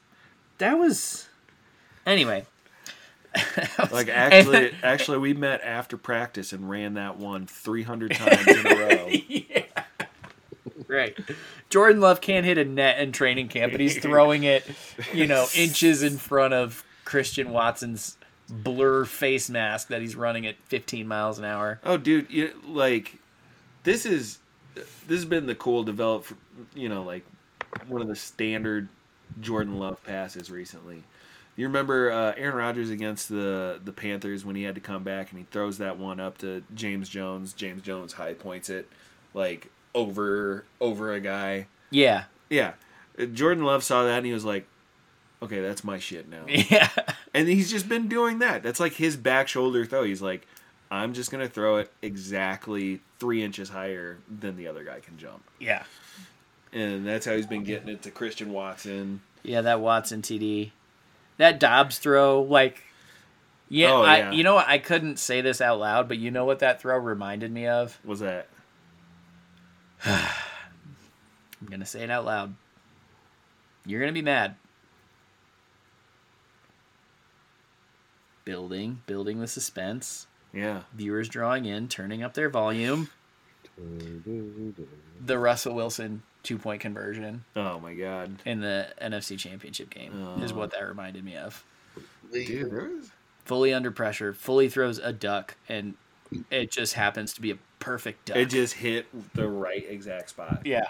[0.59, 1.29] That was
[2.07, 2.47] anyway.
[3.91, 8.75] Like, actually, actually, we met after practice and ran that one 300 times in a
[8.75, 9.09] row.
[9.29, 9.63] yeah.
[10.87, 11.19] Right.
[11.71, 14.65] Jordan Love can't hit a net in training camp, but he's throwing it,
[15.13, 18.17] you know, inches in front of Christian Watson's
[18.49, 21.81] blur face mask that he's running at 15 miles an hour.
[21.85, 23.19] Oh, dude, you, like
[23.85, 24.39] this is
[24.75, 26.27] this has been the cool develop,
[26.75, 27.25] you know, like
[27.89, 28.89] one of the standard
[29.41, 31.03] Jordan Love passes recently.
[31.57, 35.31] You remember uh, Aaron Rodgers against the the Panthers when he had to come back
[35.31, 37.53] and he throws that one up to James Jones.
[37.53, 38.89] James Jones high points it
[39.35, 41.67] like over over a guy.
[41.91, 42.25] Yeah.
[42.49, 42.73] Yeah.
[43.19, 44.67] Uh, Jordan Love saw that and he was like,
[45.43, 46.45] okay, that's my shit now.
[46.49, 46.89] Yeah.
[47.35, 48.63] And he's just been doing that.
[48.63, 50.05] That's like his back shoulder throw.
[50.05, 50.47] He's like,
[50.91, 55.17] I'm just going to throw it exactly three inches higher than the other guy can
[55.17, 55.43] jump.
[55.59, 55.85] Yeah.
[56.75, 59.23] And that's how he's been getting it to Christian Watson.
[59.43, 60.73] Yeah, that Watson TD.
[61.43, 62.85] That Dobbs throw, like,
[63.69, 64.31] yeah, Oh, I, yeah.
[64.31, 64.69] you know what?
[64.69, 67.99] I couldn't say this out loud, but you know what that throw reminded me of?
[68.05, 68.47] Was that?
[70.05, 72.55] I'm gonna say it out loud.
[73.85, 74.55] You're gonna be mad.
[78.45, 80.29] Building, building the suspense.
[80.53, 80.83] Yeah.
[80.95, 83.09] Viewers drawing in, turning up their volume.
[85.25, 88.37] The Russell Wilson two point conversion Oh my god.
[88.45, 90.57] in the NFC Championship game is Oh.
[90.57, 91.65] what that reminded me of.
[92.33, 93.05] Dude,
[93.45, 95.95] Fully under pressure, fully throws a duck, and
[96.51, 98.37] it just happens to be a perfect duck.
[98.37, 100.63] it just hit the right exact spot.
[100.65, 100.87] yeah.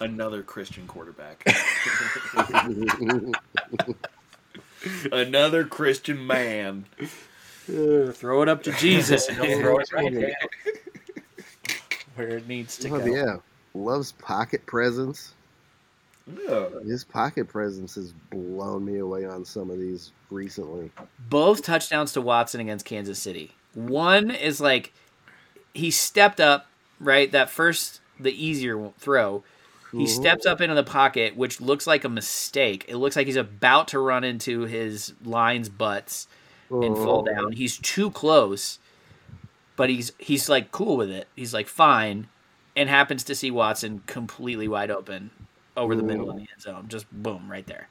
[0.00, 1.42] Another Christian quarterback.
[5.12, 6.84] Another Christian man.
[7.66, 10.36] Throw it up to Jesus and he'll throw it right there
[12.14, 13.04] where it needs to Oh, go.
[13.06, 13.36] yeah.
[13.76, 15.34] Loves pocket presence.
[16.26, 16.66] Yeah.
[16.84, 20.90] His pocket presence has blown me away on some of these recently.
[21.28, 23.52] Both touchdowns to Watson against Kansas City.
[23.74, 24.92] One is like
[25.74, 26.66] he stepped up,
[26.98, 27.30] right?
[27.30, 29.44] That first, the easier throw.
[29.92, 30.08] He Mhm.
[30.08, 32.84] steps up into the pocket, which looks like a mistake.
[32.88, 36.26] It looks like he's about to run into his line's butts
[36.70, 37.32] and fall Oh.
[37.34, 37.52] down.
[37.52, 38.78] He's too close,
[39.76, 41.28] but he's he's like cool with it.
[41.36, 42.28] He's like fine,
[42.76, 45.30] and happens to see Watson completely wide open
[45.76, 47.88] over the middle of the end zone, just boom right there.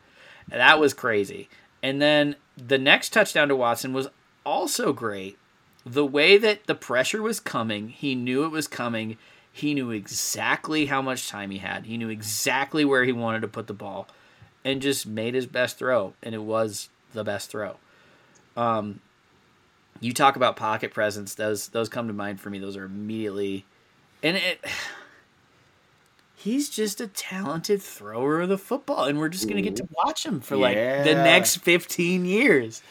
[0.52, 1.50] And that was crazy.
[1.84, 4.08] And then the next touchdown to Watson was
[4.46, 5.38] also great.
[5.86, 9.18] The way that the pressure was coming, he knew it was coming.
[9.52, 11.86] He knew exactly how much time he had.
[11.86, 14.08] He knew exactly where he wanted to put the ball,
[14.64, 16.14] and just made his best throw.
[16.24, 17.78] And it was the best throw.
[18.58, 19.00] Um,
[20.00, 22.60] you talk about pocket presence; those those come to mind for me.
[22.60, 23.66] Those are immediately,
[24.26, 24.66] and it.
[26.36, 30.24] He's just a talented thrower of the football, and we're just gonna get to watch
[30.24, 32.84] him for like the next fifteen years,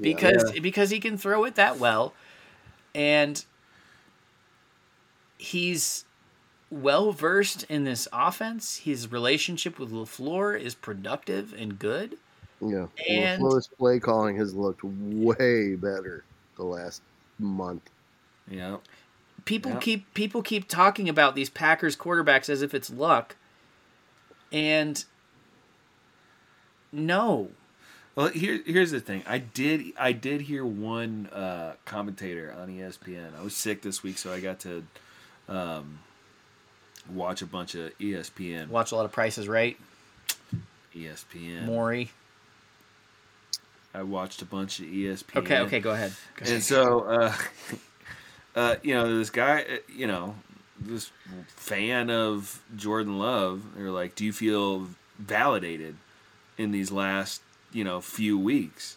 [0.00, 2.14] because because he can throw it that well,
[2.94, 3.44] and
[5.36, 6.06] he's
[6.70, 8.78] well versed in this offense.
[8.78, 12.16] His relationship with LaFleur is productive and good.
[12.60, 12.86] Yeah.
[13.08, 16.24] And- LaFleur's play calling has looked way better
[16.56, 17.02] the last
[17.38, 17.82] month.
[18.50, 18.78] Yeah.
[19.44, 19.78] People Yeah.
[19.78, 23.36] keep people keep talking about these Packers quarterbacks as if it's luck.
[24.52, 25.04] And
[26.92, 27.50] no.
[28.14, 29.22] Well, here here's the thing.
[29.26, 33.38] I did I did hear one uh, commentator on ESPN.
[33.38, 34.84] I was sick this week, so I got to
[35.48, 35.98] um,
[37.10, 38.68] watch a bunch of ESPN.
[38.68, 39.78] Watch a lot of Price is Right.
[40.94, 41.64] ESPN.
[41.64, 42.10] Maury.
[43.94, 45.36] I watched a bunch of ESPN.
[45.36, 46.12] Okay, okay, go ahead.
[46.36, 46.54] Go ahead.
[46.54, 47.34] And so, uh,
[48.54, 50.36] uh, you know, this guy, uh, you know,
[50.78, 51.10] this
[51.48, 54.88] fan of Jordan Love, they're like, "Do you feel
[55.18, 55.96] validated
[56.58, 58.96] in these last, you know, few weeks?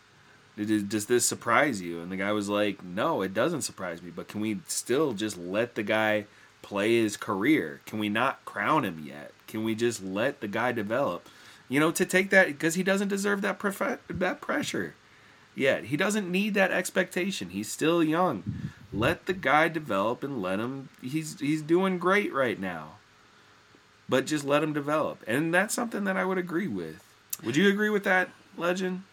[0.58, 4.12] Does, does this surprise you?" And the guy was like, "No, it doesn't surprise me.
[4.12, 6.26] But can we still just let the guy
[6.62, 7.82] play his career?
[7.86, 9.32] Can we not crown him yet?
[9.48, 11.30] Can we just let the guy develop?"
[11.68, 14.96] You know, to take that because he doesn't deserve that prof- that pressure
[15.56, 15.86] yet.
[15.86, 17.50] He doesn't need that expectation.
[17.50, 18.44] He's still young.
[18.96, 22.94] Let the guy develop and let him he's he's doing great right now.
[24.08, 25.24] But just let him develop.
[25.28, 27.04] And that's something that I would agree with.
[27.44, 29.04] Would you agree with that, legend?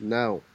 [0.00, 0.42] No.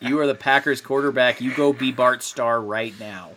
[0.00, 1.40] You are the Packers quarterback.
[1.40, 3.30] You go be Bart Starr right now.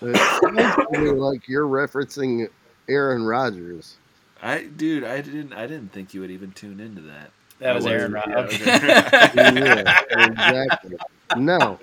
[0.00, 2.48] It sounds to me like you're referencing
[2.88, 3.96] Aaron Rodgers.
[4.42, 7.30] I dude, I didn't I didn't think you would even tune into that.
[7.60, 8.58] That was That Aaron Rodgers.
[8.58, 9.34] yeah, that
[10.14, 10.96] yeah, exactly.
[11.36, 11.78] No.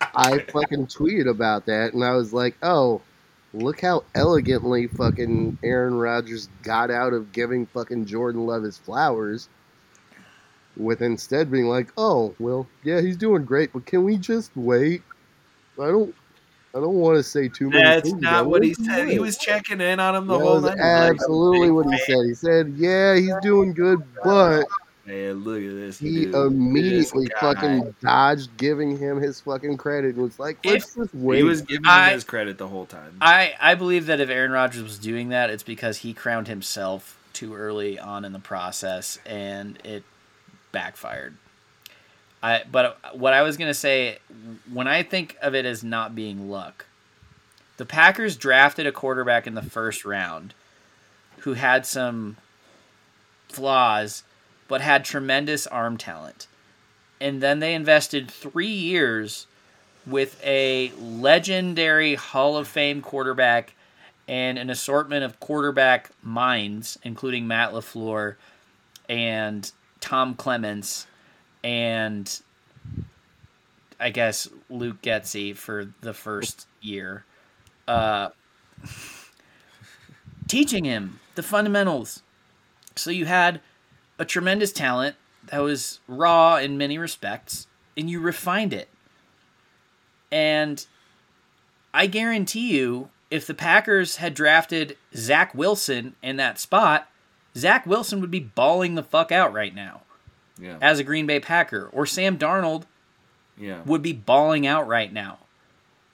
[0.00, 3.02] I fucking tweeted about that and I was like, oh,
[3.52, 9.48] look how elegantly fucking Aaron Rodgers got out of giving fucking Jordan Love his flowers
[10.76, 15.02] with instead being like, oh, well, yeah, he's doing great, but can we just wait?
[15.80, 16.14] I don't
[16.74, 17.82] I don't want to say too much.
[17.84, 18.20] That's things.
[18.20, 19.08] Not what want he to said.
[19.08, 20.70] He was checking in on him the That whole was night.
[20.70, 22.24] Like, absolutely what he said.
[22.26, 24.64] He said, "Yeah, he's doing good, but
[25.06, 25.98] Man, look at this.
[25.98, 26.34] he dude.
[26.34, 31.36] immediately This fucking dodged giving him his fucking credit and was like, let's just wait."
[31.38, 33.16] He was giving I- him his credit the whole time.
[33.20, 37.18] I, I believe that if Aaron Rodgers was doing that, it's because he crowned himself
[37.32, 40.04] too early on in the process and it
[40.72, 41.36] backfired.
[42.42, 44.18] I but what I was gonna say
[44.72, 46.86] when I think of it as not being luck,
[47.76, 50.54] The Packers drafted a quarterback in the first round
[51.38, 52.36] who had some
[53.48, 54.22] flaws,
[54.68, 56.46] but had tremendous arm talent.
[57.20, 59.46] And then they invested three years
[60.06, 63.74] with a legendary Hall of Fame quarterback
[64.28, 68.36] and an assortment of quarterback minds, including Matt LaFleur
[69.08, 71.06] and Tom Clements
[71.62, 72.40] and
[73.98, 77.24] I guess Luke Getsy for the first year.
[77.88, 78.30] Uh,
[80.48, 82.22] teaching him the fundamentals.
[82.96, 83.60] So you had
[84.18, 88.88] a tremendous talent that was raw in many respects, and you refined it.
[90.30, 90.84] And
[91.92, 97.08] I guarantee you, if the Packers had drafted Zach Wilson in that spot,
[97.56, 100.02] Zach Wilson would be bawling the fuck out right now
[100.58, 100.76] Yeah.
[100.80, 102.84] as a Green Bay Packer, or Sam Darnold
[103.56, 103.82] Yeah.
[103.84, 105.38] would be bawling out right now.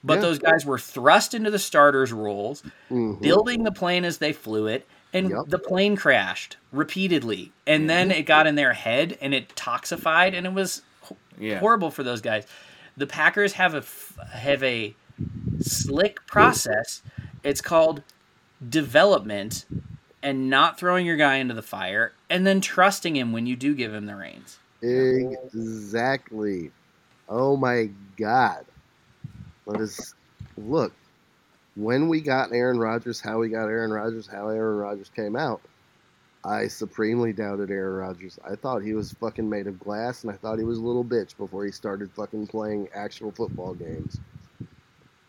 [0.03, 0.21] But Yeah.
[0.21, 3.21] those guys were thrust into the starters' roles, Mhm.
[3.21, 5.39] building the plane as they flew it, and Yep.
[5.47, 7.51] the plane crashed repeatedly.
[7.67, 8.19] And then mm-hmm.
[8.19, 10.81] it got in their head and it toxified, and it was
[11.39, 11.59] Yeah.
[11.59, 12.45] horrible for those guys.
[12.97, 13.83] The Packers have a
[14.35, 14.95] have a
[15.59, 17.01] slick process.
[17.43, 18.03] It's called
[18.67, 19.65] development
[20.23, 23.73] and not throwing your guy into the fire and then trusting him when you do
[23.73, 24.59] give him the reins.
[24.81, 26.71] Exactly.
[27.29, 28.65] Oh my God.
[29.65, 30.13] Let us
[30.57, 30.93] look.
[31.75, 35.61] When we got Aaron Rodgers, how we got Aaron Rodgers, how Aaron Rodgers came out,
[36.43, 38.39] I supremely doubted Aaron Rodgers.
[38.49, 41.05] I thought he was fucking made of glass, and I thought he was a little
[41.05, 44.19] bitch before he started fucking playing actual football games.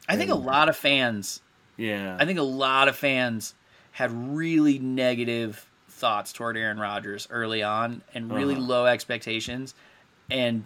[0.08, 1.42] I think a lot of fans
[1.76, 2.16] Yeah.
[2.20, 3.54] I think a lot of fans
[3.92, 8.62] had really negative thoughts toward Aaron Rodgers early on and really Uh-huh.
[8.64, 9.74] low expectations
[10.30, 10.64] and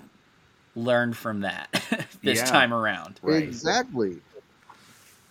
[0.75, 1.69] learned from that
[2.23, 2.45] this Yeah.
[2.47, 3.21] time around.
[3.23, 3.43] Right.
[3.43, 4.21] Exactly.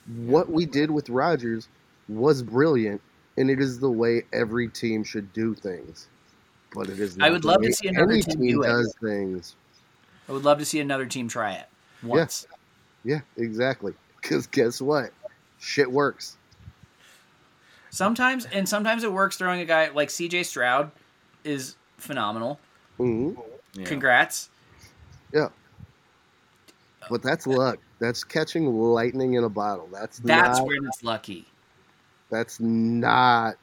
[0.07, 1.67] What we did with Rodgers
[2.07, 3.01] was brilliant,
[3.37, 6.07] and it is the way every team should do things.
[6.73, 7.17] But it is.
[7.17, 8.67] I not would the love to see another team team do it.
[8.67, 9.55] does things.
[10.27, 11.67] I would love to see another team try it
[12.03, 12.47] once.
[13.03, 13.93] Yeah, exactly.
[14.21, 15.11] Because guess what?
[15.59, 16.37] Shit works.
[17.89, 20.91] Sometimes and sometimes it works throwing a guy like CJ Stroud
[21.43, 22.59] is phenomenal.
[22.97, 23.31] hmm
[23.73, 23.85] Yeah.
[23.85, 24.49] Congrats.
[27.09, 27.79] But that's luck.
[27.99, 29.87] That's catching lightning in a bottle.
[29.91, 30.67] That's That's not.
[30.67, 31.45] when it's lucky.
[32.29, 33.55] That's not.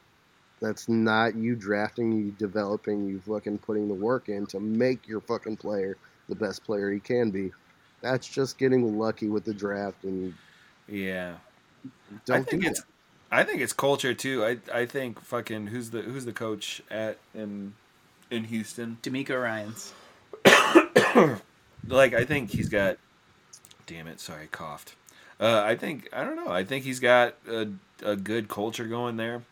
[0.61, 5.19] That's not you drafting, you developing, you fucking putting the work in to make your
[5.19, 5.97] fucking player
[6.29, 7.51] the best player he can be.
[8.01, 10.33] That's just getting lucky with the draft and
[10.87, 11.35] Yeah.
[12.25, 12.71] don't I do think that.
[12.71, 12.81] it's
[13.31, 14.43] I think it's culture too.
[14.45, 17.73] I I think fucking who's the who's the coach at in
[18.31, 18.97] in Houston?
[19.03, 19.93] DeMeco Ryans.
[21.87, 22.97] Like I think he's got
[23.85, 24.95] damn it, sorry, I coughed.
[25.39, 26.49] Uh, I think I don't know.
[26.51, 27.67] I think he's got a,
[28.03, 29.43] a good culture going there.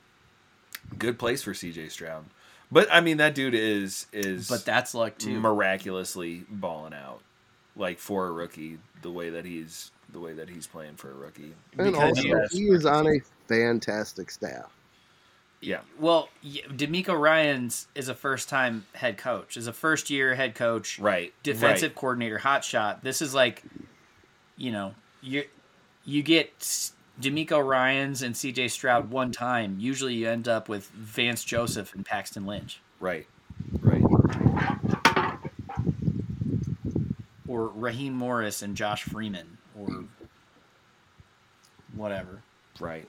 [0.98, 2.26] Good place for CJ Stroud.
[2.72, 5.40] But I mean that dude is is But that's luck too.
[5.40, 7.20] miraculously balling out.
[7.76, 11.14] Like for a rookie, the way that he's the way that he's playing for a
[11.14, 11.54] rookie.
[11.78, 14.72] And because also, he he is on a fantastic staff.
[15.62, 15.82] Yeah.
[16.00, 19.56] Well, y- DeMeco Ryans is a first-time head coach.
[19.58, 21.34] Is a first-year head coach, Right.
[21.44, 21.96] defensive right.
[21.96, 23.04] coordinator, hot shot.
[23.04, 23.62] This is like,
[24.62, 25.46] you know, you
[26.06, 26.60] you get
[27.20, 28.68] DeMeco Ryans and C.J.
[28.68, 29.78] Stroud one time.
[29.80, 33.26] Usually, you end up with Vance Joseph and Paxton Lynch, Right.
[33.82, 34.04] Right.
[37.48, 40.06] or Raheem Morris and Josh Freeman, or
[41.96, 42.44] whatever.
[42.80, 43.08] Right.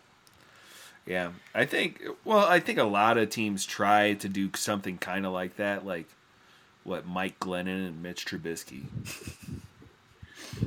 [1.07, 1.33] Yeah.
[1.55, 5.33] I think well, I think a lot of teams try to do something kind of
[5.33, 6.07] like that, like
[6.83, 8.85] what Mike Glennon and Mitch Trubisky.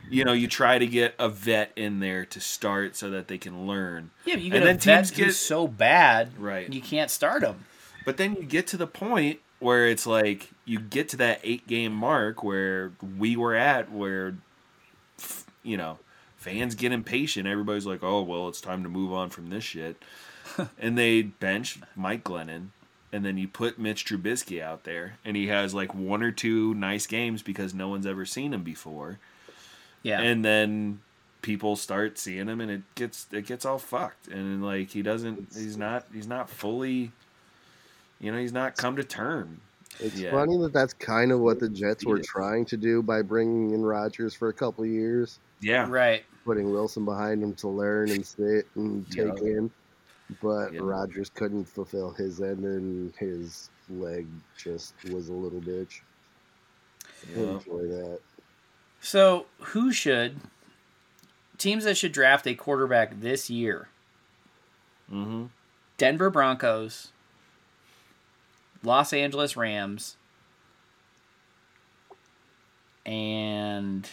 [0.09, 3.37] You know, you try to get a vet in there to start so that they
[3.37, 4.11] can learn.
[4.25, 6.71] Yeah, but you And get a then vet teams get- so bad, Right.
[6.71, 7.65] You can't start them.
[8.05, 11.65] But then you get to the point where it's like you get to that 8
[11.67, 14.35] game mark where we were at where
[15.63, 15.97] you know,
[16.37, 17.47] fans get impatient.
[17.47, 20.03] Everybody's like, "Oh, well, it's time to move on from this shit."
[20.79, 22.67] and they bench Mike Glennon,
[23.11, 26.75] and then you put Mitch Trubisky out there, and he has like one or two
[26.75, 29.17] nice games because no one's ever seen him before,
[30.05, 30.99] Yeah, and then
[31.41, 35.47] people start seeing him, and it gets it gets all fucked, and like he doesn't,
[35.55, 37.11] he's not, he's not fully,
[38.19, 39.61] you know, he's not come to term.
[39.99, 40.29] It's Yeah.
[40.31, 43.81] funny that that's kind of what the Jets were trying to do by bringing in
[43.81, 46.23] Rodgers for a couple of years, Yeah, right.
[46.43, 49.31] putting Wilson behind him to learn and sit and Yeah.
[49.31, 49.71] take in.
[50.39, 50.81] But Yeah.
[50.83, 56.01] Rodgers couldn't fulfill his end, and his leg just was a little bitch.
[57.35, 57.43] Yeah.
[57.53, 58.19] Enjoy that.
[59.05, 60.37] So, who should
[61.59, 63.87] teams that should draft a quarterback this year:
[65.11, 65.45] Mm-hmm.
[65.99, 67.11] Denver Broncos,
[68.81, 70.17] Los Angeles Rams,
[73.05, 74.09] and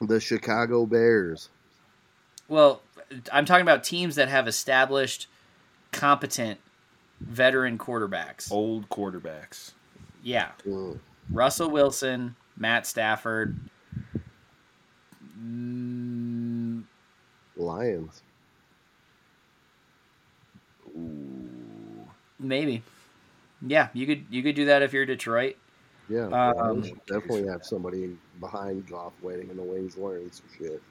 [0.00, 1.50] The Chicago Bears.
[2.48, 2.82] well,
[3.32, 5.28] I'm talking about teams that have established,
[5.92, 6.58] competent,
[7.20, 8.50] veteran quarterbacks.
[8.50, 9.70] Old quarterbacks.
[10.22, 10.98] Yeah, Mm.
[11.28, 13.58] Russell Wilson, Matt Stafford.
[15.38, 16.84] Mm,
[17.56, 18.22] Lions.
[20.96, 22.08] Ooh.
[22.38, 22.82] maybe.
[23.66, 25.56] Yeah, you could you could do that if you're Detroit.
[26.08, 30.82] Yeah, Um, definitely have somebody behind Goff waiting in the wings learning some shit.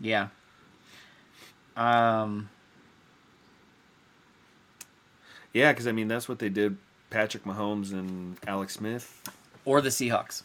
[0.00, 0.28] Yeah.
[1.76, 2.48] Um.
[5.52, 6.76] Yeah, because I mean that's what they did.
[7.10, 9.22] Patrick Mahomes and Alex Smith.
[9.64, 10.42] Or the Seahawks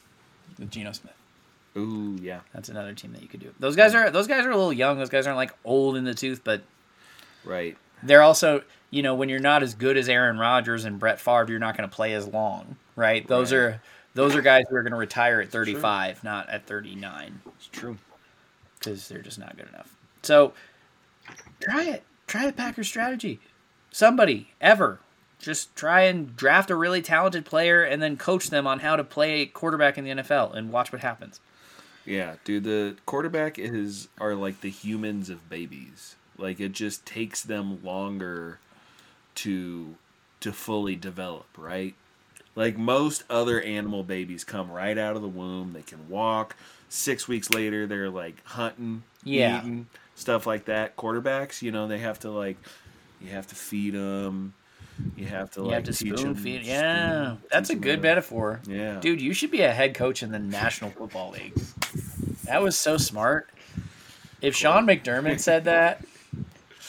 [0.60, 1.14] with Geno Smith.
[1.76, 2.42] Ooh, yeah.
[2.54, 3.54] That's another team that you could do.
[3.60, 4.98] Those guys are those guys are a little young.
[4.98, 6.62] Those guys aren't like old in the tooth, but
[7.44, 7.78] Right.
[8.04, 11.48] they're also you know when you're not as good as Aaron Rodgers and Brett Favre,
[11.50, 13.28] you're not going to play as long, right?
[13.28, 13.60] Those Right.
[13.60, 13.82] are
[14.14, 17.98] those are guys who are going to retire at 35, not at 39, It's true.
[18.78, 19.96] because they're just not good enough.
[20.22, 20.54] So
[21.60, 22.04] try it.
[22.28, 23.40] Try the Packers strategy.
[23.92, 25.00] Somebody ever
[25.44, 29.04] just try and draft a really talented player and then coach them on how to
[29.04, 31.40] play quarterback in the NFL and watch what happens.
[32.06, 36.16] Yeah, dude, the quarterback is are like the humans of babies.
[36.38, 38.60] Like it just takes them longer
[39.36, 39.96] to
[40.40, 41.94] to fully develop, right?
[42.56, 46.56] Like most other animal babies come right out of the womb, they can walk.
[46.90, 49.60] 6 weeks later they're like hunting, Yeah.
[49.62, 50.96] eating, stuff like that.
[50.96, 52.58] Quarterbacks, you know, they have to like
[53.22, 54.54] you have to feed them.
[55.16, 56.62] You have to You like have to teach spoon feed.
[56.64, 58.62] spoon- Yeah, that's a good metaphor.
[58.68, 59.00] Yeah.
[59.00, 61.54] Dude, you should be a head coach in the National Football League.
[62.46, 63.50] That was so smart.
[64.42, 66.04] If Sean McDermott said that,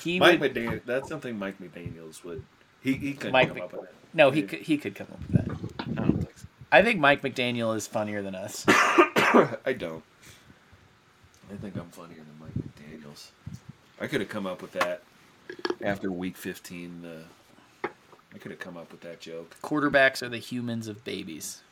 [0.02, 0.54] he Mike would.
[0.54, 2.44] McDaniel, that's something Mike McDaniels would.
[2.82, 3.94] He he could Mike come Mc- up with it.
[4.12, 4.60] No, he could.
[4.60, 5.56] He could come up with that.
[5.98, 6.46] I don't think so.
[6.72, 8.64] I think Mike McDaniel is funnier than us.
[8.68, 10.02] I don't.
[11.52, 13.28] I think I'm funnier than Mike McDaniels.
[14.00, 15.02] I could have come up with that
[15.82, 17.02] after week 15.
[17.02, 17.22] The
[18.34, 19.56] I could have come up with that joke.
[19.62, 21.62] Quarterbacks are the humans of babies.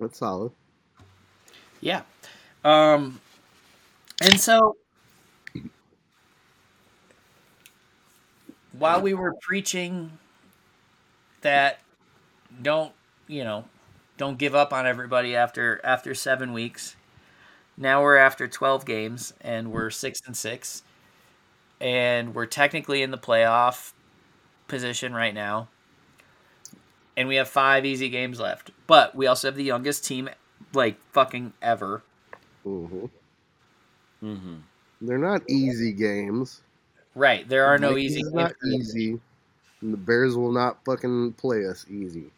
[0.00, 0.52] That's solid.
[1.80, 2.02] Yeah.
[2.64, 3.20] Um,
[4.22, 4.76] and so
[8.72, 10.18] while we were preaching
[11.42, 11.80] that
[12.62, 12.92] don't,
[13.28, 13.66] you know,
[14.16, 16.96] don't give up on everybody after after 7 weeks.
[17.76, 20.82] Now we're after 12 games and we're 6 and 6
[21.80, 23.92] and we're technically in the playoff
[24.68, 25.68] position right now.
[27.16, 28.70] And we have 5 easy games left.
[28.86, 30.28] But we also have the youngest team
[30.72, 32.02] like fucking ever.
[32.62, 33.06] hmm
[34.22, 34.54] Mm-hmm.
[35.02, 36.62] They're not easy games.
[37.14, 37.46] Right.
[37.46, 39.20] There are no Like, easy It's not easy.
[39.82, 42.30] And the Bears will not fucking play us easy.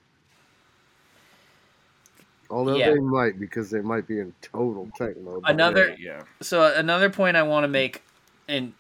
[2.51, 2.91] Although Yeah.
[2.91, 5.43] they might, because they might be in total tank mode.
[5.47, 6.25] Another- yeah.
[6.43, 8.03] So another point I want to make
[8.49, 8.75] in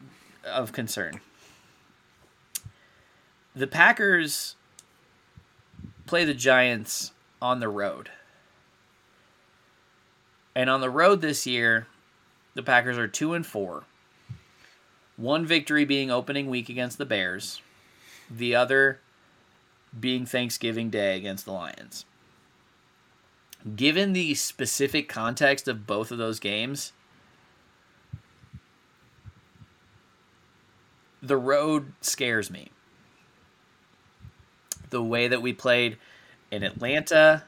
[0.46, 1.20] of concern.
[3.54, 4.54] The Packers
[6.06, 8.10] play the Giants on the road.
[10.54, 11.86] And on the road this year,
[12.54, 13.84] the Packers are 2 and 4.
[15.16, 17.60] One victory being opening week against the Bears,
[18.30, 19.00] the other
[19.98, 22.04] being Thanksgiving Day against the Lions.
[23.74, 26.92] Given the specific context of both of those games,
[31.26, 32.70] the road scares me.
[34.90, 35.98] The way that we played
[36.50, 37.44] in Atlanta,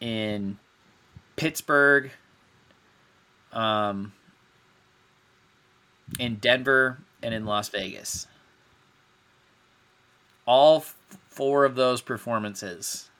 [0.00, 0.58] in
[1.36, 2.10] Pittsburgh,
[3.52, 4.12] um,
[6.18, 8.26] in Denver, and in Las Vegas.
[10.46, 10.84] All
[11.28, 13.10] four of those performances,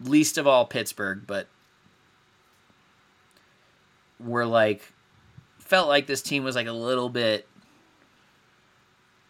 [0.00, 1.48] least of all Pittsburgh, but
[4.18, 4.92] were like,
[5.58, 7.46] felt like this team was like a little bit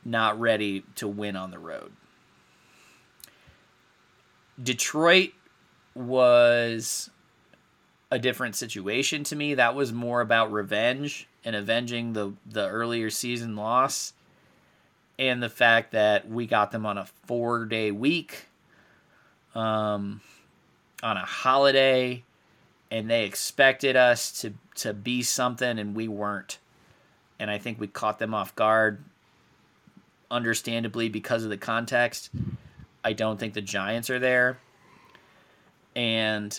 [0.04, 1.92] not ready to win on the road.
[4.62, 5.30] Detroit
[5.94, 7.10] was
[8.10, 9.54] a different situation to me.
[9.54, 14.12] That was more about revenge and avenging the the earlier season loss
[15.18, 18.46] and the fact that we got them on a 4-day week
[19.54, 20.20] um
[21.02, 22.22] on a holiday
[22.90, 26.58] and they expected us to to be something and we weren't.
[27.38, 29.02] And I think we caught them off guard
[30.32, 32.30] understandably because of the context.
[33.04, 34.58] I don't think the Giants are there.
[35.94, 36.58] And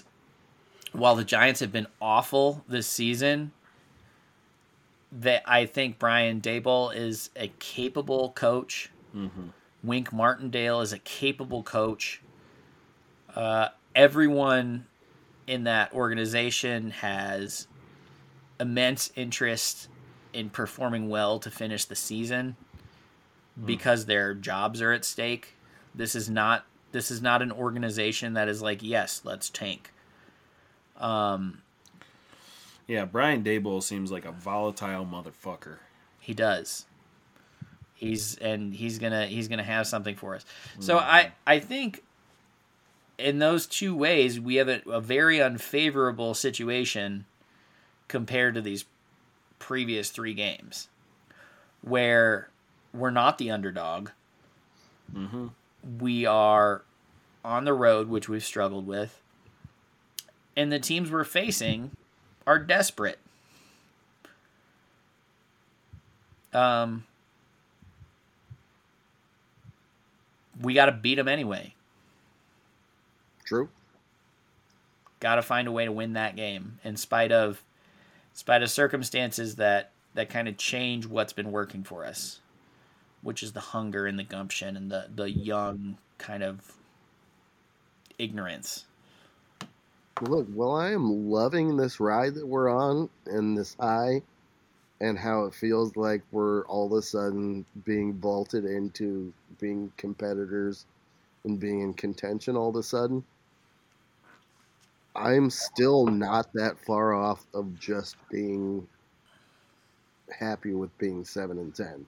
[0.93, 3.51] while the Giants have been awful this season,
[5.11, 8.91] that I think Brian Daboll is a capable coach.
[9.15, 9.47] Mm-hmm.
[9.83, 12.21] Wink Martindale is a capable coach.
[13.35, 14.85] Uh, everyone
[15.47, 17.67] in that organization has
[18.59, 19.89] immense interest
[20.31, 22.55] in performing well to finish the season
[23.65, 25.55] because their jobs are at stake.
[25.93, 29.91] This is not this is not an organization that is like, yes, let's tank.
[30.97, 31.61] Um,
[32.87, 35.77] Yeah, Brian Daboll seems like a volatile motherfucker.
[36.19, 36.85] He does.
[37.95, 40.45] He's and he's gonna he's gonna have something for us.
[40.79, 42.03] So I I think
[43.17, 47.25] in those two ways we have a, a very unfavorable situation
[48.07, 48.85] compared to these
[49.59, 50.89] previous three games,
[51.81, 52.49] where
[52.93, 54.09] we're not the underdog.
[55.13, 55.47] Mm-hmm.
[55.99, 56.83] We are
[57.43, 59.21] on the road, which we've struggled with,
[60.55, 61.91] and the teams we're facing
[62.47, 63.19] are desperate.
[66.53, 67.05] Um,
[70.61, 71.73] we got to beat them anyway.
[73.43, 73.69] True.
[75.19, 77.63] Got to find a way to win that game, in spite of,
[78.33, 82.39] in spite of circumstances that that kind of change what's been working for us,
[83.23, 86.73] which is the hunger and the gumption and the the young kind of
[88.19, 88.85] ignorance.
[90.21, 94.21] Look, well, I am loving this ride that we're on and this high,
[95.01, 100.85] and how it feels like we're all of a sudden being vaulted into being competitors
[101.43, 103.23] and being in contention all of a sudden.
[105.15, 108.87] I'm still not that far off of just being
[110.39, 112.05] happy with being seven and ten.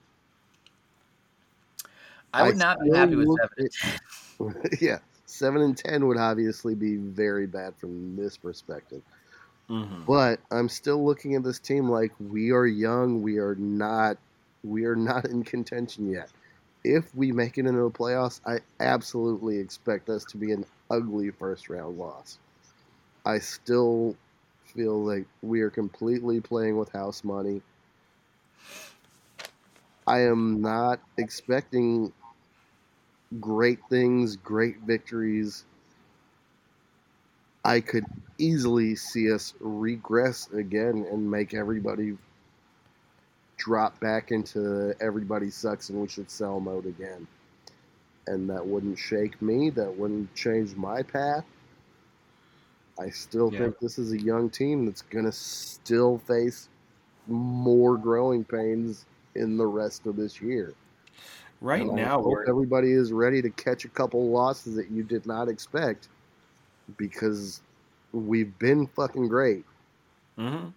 [2.32, 3.28] I would I not be happy with
[4.38, 4.64] seven.
[4.72, 9.02] at- yeah, seven and ten would obviously be very bad from this perspective.
[9.70, 10.04] Mm-hmm.
[10.04, 13.22] But I'm still looking at this team like we are young.
[13.22, 14.18] We are not.
[14.62, 16.28] We are not in contention yet.
[16.84, 21.30] If we make it into the playoffs, I absolutely expect us to be an ugly
[21.30, 22.38] first round loss.
[23.24, 24.16] I still
[24.66, 27.60] feel like we are completely playing with house money.
[30.06, 32.12] I am not expecting
[33.40, 35.64] great things, great victories.
[37.64, 38.06] I could
[38.38, 42.16] easily see us regress again and make everybody
[43.56, 47.26] drop back into everybody sucks and we should sell mode again.
[48.26, 51.44] And that wouldn't shake me, that wouldn't change my path.
[52.98, 53.50] I still Yeah.
[53.50, 56.68] think this is a young team that's going to still face
[57.26, 59.04] more growing pains
[59.36, 60.74] in the rest of this year.
[61.60, 65.48] Right And now, everybody is ready to catch a couple losses that you did not
[65.48, 66.08] expect
[66.96, 67.62] because
[68.12, 69.64] we've been fucking great.
[70.38, 70.68] Mm-hmm.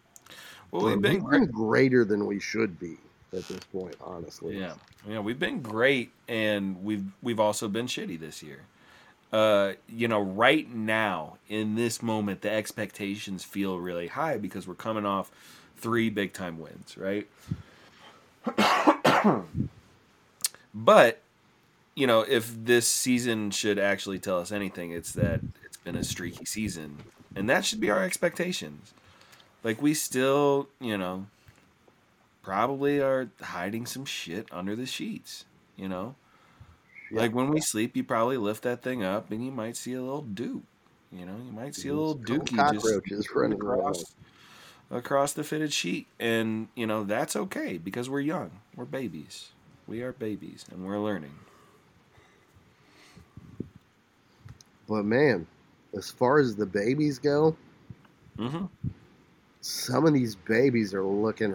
[0.72, 2.97] well, We've we've been been greater than we should be
[3.34, 4.57] at this point, honestly.
[4.57, 4.74] Yeah,
[5.07, 8.62] yeah, we've been great, and we've we've also been shitty this year.
[9.32, 14.74] Uh, you know, right now in this moment, the expectations feel really high because we're
[14.74, 15.30] coming off
[15.78, 17.28] three big time wins, right?
[20.73, 21.21] but
[21.95, 26.03] you know, if this season should actually tell us anything, it's that it's been a
[26.03, 26.97] streaky season,
[27.35, 28.93] and that should be our expectations.
[29.63, 31.25] Like we still, you know,
[32.41, 35.45] probably are hiding some shit under the sheets,
[35.75, 36.15] you know?
[37.11, 37.21] Yeah.
[37.21, 40.01] Like when we sleep, you probably lift that thing up and you might see a
[40.01, 40.63] little duke.
[41.11, 43.79] You know, you might see a little dookie just cockroaches running around.
[43.79, 44.15] across,
[44.91, 46.07] across the fitted sheet.
[46.19, 48.51] And, you know, that's okay because we're young.
[48.75, 49.49] We're babies.
[49.87, 51.33] We are babies and we're learning.
[54.87, 55.45] But man,
[55.95, 57.55] as far as the babies go,
[58.37, 58.65] Mm-hmm.
[59.59, 61.53] some of these babies are looking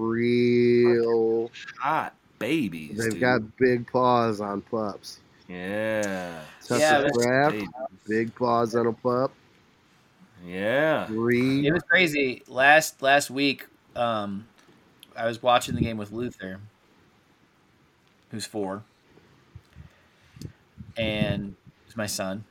[0.00, 1.48] real.
[1.78, 2.98] Hot babies.
[2.98, 3.20] They've dude.
[3.20, 5.20] got big paws on pups.
[5.48, 6.40] Yeah.
[6.66, 7.56] Tucker Yeah, that's- Kraft,
[8.08, 9.32] big paws on a pup.
[10.44, 11.06] Yeah.
[11.10, 12.42] Reed, It was crazy.
[12.48, 13.66] Last last week,
[13.96, 14.46] um,
[15.16, 16.60] I was watching the game with Luther,
[18.30, 18.82] who's four,
[20.96, 21.54] and
[21.86, 22.44] he's my son,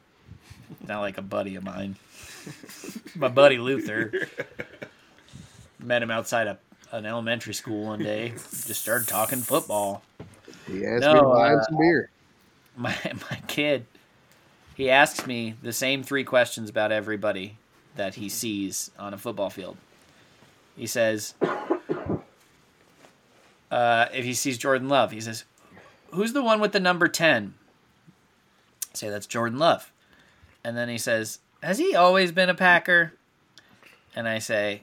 [0.87, 1.95] not like a buddy of mine.
[3.15, 4.11] my buddy Luther.
[5.79, 6.57] Met him outside a,
[6.91, 8.29] an elementary school one day.
[8.29, 10.01] Just started talking football.
[10.67, 12.09] he asked No, me to buy him uh, some beer.
[12.75, 12.95] my
[13.29, 13.85] my kid
[14.75, 17.55] he asks me the same three questions about everybody
[17.95, 19.77] that he sees on a football field
[20.75, 21.33] he says
[23.71, 25.45] uh, if he sees jordan love he says
[26.11, 27.53] who's the one with the number 10
[28.91, 29.91] I say that's jordan love
[30.63, 33.13] and then he says Has he always been a Packer?
[34.15, 34.81] And I say,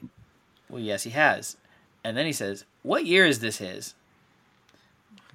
[0.69, 1.57] Well, yes, he has.
[2.03, 3.95] And then he says, What year is this his?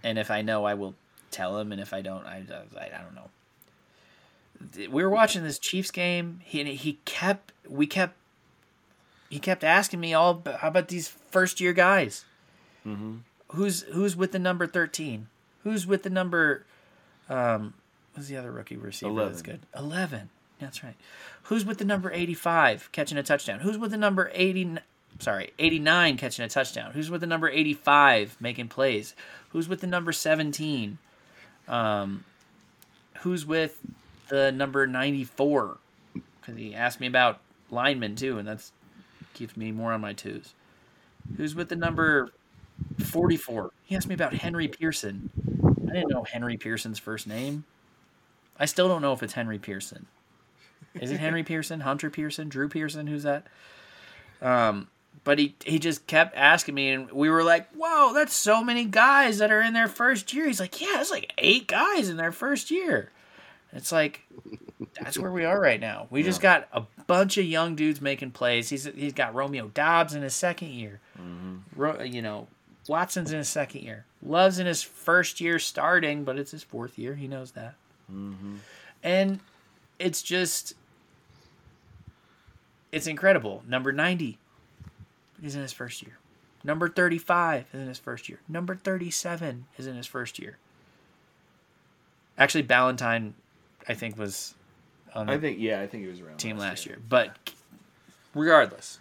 [0.03, 0.95] And if I know, I will
[1.31, 1.73] tell him.
[1.73, 2.45] And if I don't, I,
[2.79, 3.31] I, I don't know.
[4.77, 6.41] We were watching this Chiefs game.
[6.45, 8.17] He he kept we kept
[9.29, 12.25] he kept asking me all how about these first year guys.
[12.87, 13.17] Mm-hmm.
[13.53, 15.29] Who's who's with the number thirteen?
[15.65, 16.65] Who's with the number?
[17.29, 17.75] Um,
[18.15, 19.61] who's the other rookie receiver that's good?
[19.77, 20.31] Eleven.
[20.59, 20.97] That's right.
[21.45, 23.61] Who's with the number eighty-five catching a touchdown?
[23.61, 24.77] Who's with the number eighty?
[25.19, 26.93] Sorry, eighty-nine catching a touchdown.
[26.93, 29.15] Who's with the number eighty-five making plays?
[29.51, 30.99] Who's with the number seventeen?
[31.69, 32.25] Um,
[33.21, 33.81] who's with
[34.29, 35.79] the number ninety-four?
[36.41, 38.73] Because he asked me about linemen too, and that's
[39.35, 40.55] keeps me more on my twos.
[41.37, 42.31] Who's with the number
[42.99, 43.71] 44?
[43.85, 45.31] He asked me about Henry Pearson.
[45.89, 47.65] I didn't know Henry Pearson's first name.
[48.59, 50.07] I still don't know if it's Henry Pearson.
[50.95, 51.81] Is it Henry Pearson?
[51.81, 52.49] Hunter Pearson?
[52.49, 53.07] Drew Pearson?
[53.07, 53.47] Who's that?
[54.41, 54.89] Um,
[55.25, 58.85] but he he just kept asking me, and we were like, "Whoa, that's so many
[58.85, 62.17] guys that are in their first year." He's like, "Yeah, it's like eight guys in
[62.17, 63.11] their first year."
[63.77, 64.23] It's like
[64.99, 66.07] that's where we are right now.
[66.11, 68.71] We just got a bunch of young dudes making plays.
[68.71, 71.01] He's he's got Romeo Doubs in his second year.
[71.21, 71.57] Mm-hmm.
[71.77, 72.49] Ro, you know,
[72.89, 74.07] Watson's in his second year.
[74.23, 77.15] Love's in his first year starting, but it's his fourth year.
[77.15, 77.75] He knows that.
[78.11, 78.57] Mm-hmm.
[79.03, 79.41] And
[79.99, 80.75] it's just
[82.93, 83.63] it's incredible.
[83.69, 84.39] Number 90
[85.43, 86.19] is in his first year.
[86.65, 88.41] Number 35 is in his first year.
[88.49, 90.57] Number 37 is in his first year.
[92.39, 93.35] Actually, Ballantyne,
[93.89, 94.55] I think, was
[95.15, 96.99] on the I think yeah, I think it was around team last year.
[97.09, 97.37] But
[98.35, 98.99] regardless,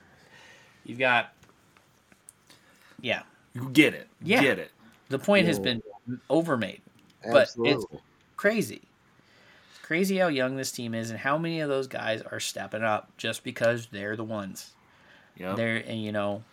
[0.85, 1.33] you've got
[3.01, 3.23] yeah.
[3.53, 4.07] You get it.
[4.21, 4.41] Yeah.
[4.41, 4.71] Get it.
[5.09, 5.81] The point has been
[6.29, 6.81] overmade.
[7.31, 7.85] But it's
[8.35, 8.81] crazy.
[9.71, 12.83] It's crazy how young this team is and how many of those guys are stepping
[12.83, 14.71] up just because they're the ones.
[15.37, 15.55] Yeah.
[15.55, 16.43] They're and you know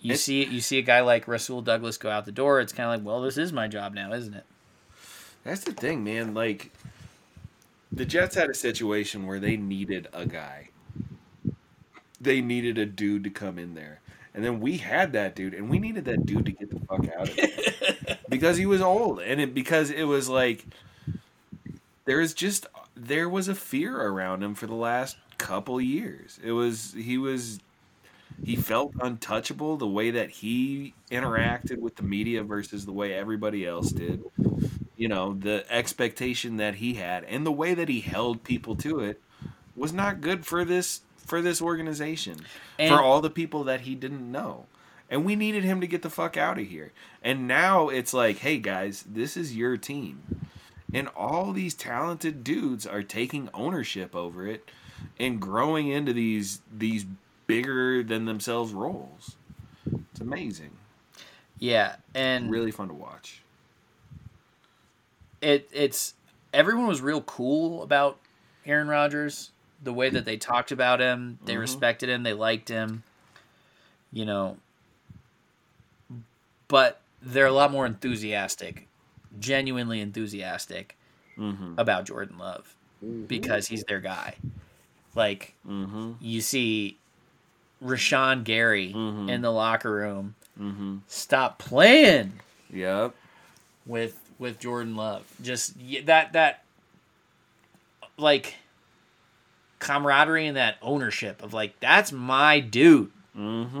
[0.00, 2.72] you It- see you see a guy like Rasul Douglas go out the door, it's
[2.72, 4.44] kinda like, well, this is my job now, isn't it?
[5.44, 6.34] That's the thing, man.
[6.34, 6.72] Like
[7.92, 10.70] the Jets had a situation where they needed a guy.
[12.20, 14.00] They needed a dude to come in there.
[14.34, 17.06] And then we had that dude, and we needed that dude to get the fuck
[17.14, 18.18] out of there.
[18.30, 19.20] because he was old.
[19.20, 20.64] And it because it was like
[22.06, 22.66] there is just
[22.96, 26.38] there was a fear around him for the last couple years.
[26.42, 27.60] It was he was
[28.42, 33.66] he felt untouchable the way that he interacted with the media versus the way everybody
[33.66, 34.22] else did
[35.02, 39.00] you know the expectation that he had and the way that he held people to
[39.00, 39.20] it
[39.74, 42.36] was not good for this for this organization
[42.78, 44.66] And- for all the people that he didn't know.
[45.10, 46.92] And we needed him to get the fuck out of here.
[47.20, 50.22] And now it's like hey guys this is your team.
[50.94, 54.70] And all these talented dudes are taking ownership over it
[55.18, 57.04] and growing into these these
[57.48, 59.34] bigger than themselves roles.
[60.12, 60.70] It's amazing.
[61.58, 61.96] Yeah.
[62.14, 63.41] And really fun to watch
[65.42, 66.14] it it's
[66.54, 68.18] everyone was real cool about
[68.64, 69.50] Aaron Rodgers.
[69.82, 71.60] The way that they talked about him, they Mhm.
[71.60, 73.02] respected him, they liked him.
[74.12, 74.56] You know,
[76.68, 78.88] but they're a lot more enthusiastic,
[79.38, 80.96] genuinely enthusiastic
[81.38, 82.74] mm-hmm about Jordan Love
[83.04, 83.26] Mhm.
[83.28, 84.36] because he's their guy.
[85.14, 86.98] Like mm-hmm you see
[87.82, 89.28] Rashan Gary Mhm.
[89.28, 92.40] in the locker room mm-hmm stop playing
[92.70, 93.14] yep
[93.86, 95.24] with with Jordan Love.
[95.40, 95.74] Just
[96.04, 96.64] that that
[98.18, 98.56] like
[99.78, 103.10] camaraderie and that ownership of like that's my dude.
[103.38, 103.78] Mm-hmm.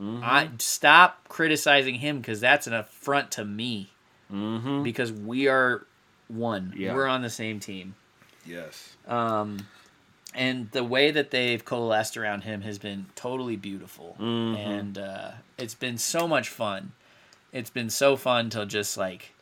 [0.00, 0.20] Mm-hmm.
[0.22, 3.90] I stop criticizing him because that's an affront to me
[4.32, 4.82] mm-hmm.
[4.82, 5.86] because we are
[6.28, 6.74] one.
[6.76, 6.94] Yeah.
[6.94, 7.94] We're on the same team.
[8.46, 8.96] Yes.
[9.06, 9.66] Um,
[10.34, 14.56] and the way that they've coalesced around him has been totally beautiful, Mhm.
[14.56, 16.92] and uh, it's been so much fun.
[17.52, 19.34] It's been so fun to just like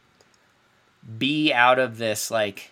[1.18, 2.70] be out of this like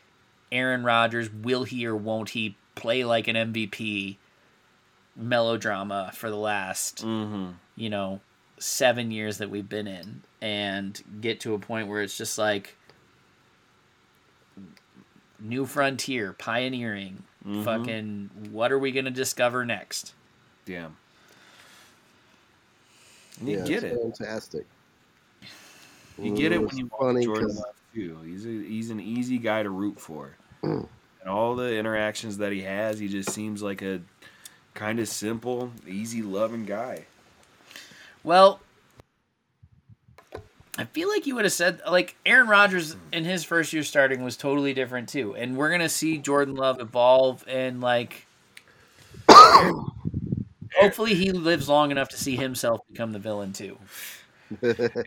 [0.53, 4.17] Aaron Rodgers will he or won't he play like an MVP
[5.17, 7.53] melodrama for the last Mm-hmm.
[7.77, 8.21] you know
[8.59, 12.75] seven years that we've been in and get to a point where it's just like
[15.41, 17.65] new frontier pioneering Mhm.
[17.65, 20.13] fucking what are we gonna discover next
[20.67, 20.89] Yeah.
[23.39, 24.01] And you Yeah, get it.
[24.01, 24.65] Fantastic.
[26.19, 28.19] You get it when you watch funny Jordan 'cause- Love too.
[28.25, 30.37] He's a, he's an easy guy to root for.
[30.63, 30.89] Mm.
[31.21, 34.01] and all the interactions that he has, he just seems like a
[34.75, 37.05] kind of simple, easy, loving guy.
[38.23, 38.61] well
[40.79, 44.23] I feel like you would have said like Aaron Rodgers in his first year starting
[44.23, 48.27] was totally different too, and we're gonna see Jordan Love evolve and like
[50.77, 53.79] Hopefully, he lives long enough to see himself become the villain too.
[54.63, 55.05] Aaron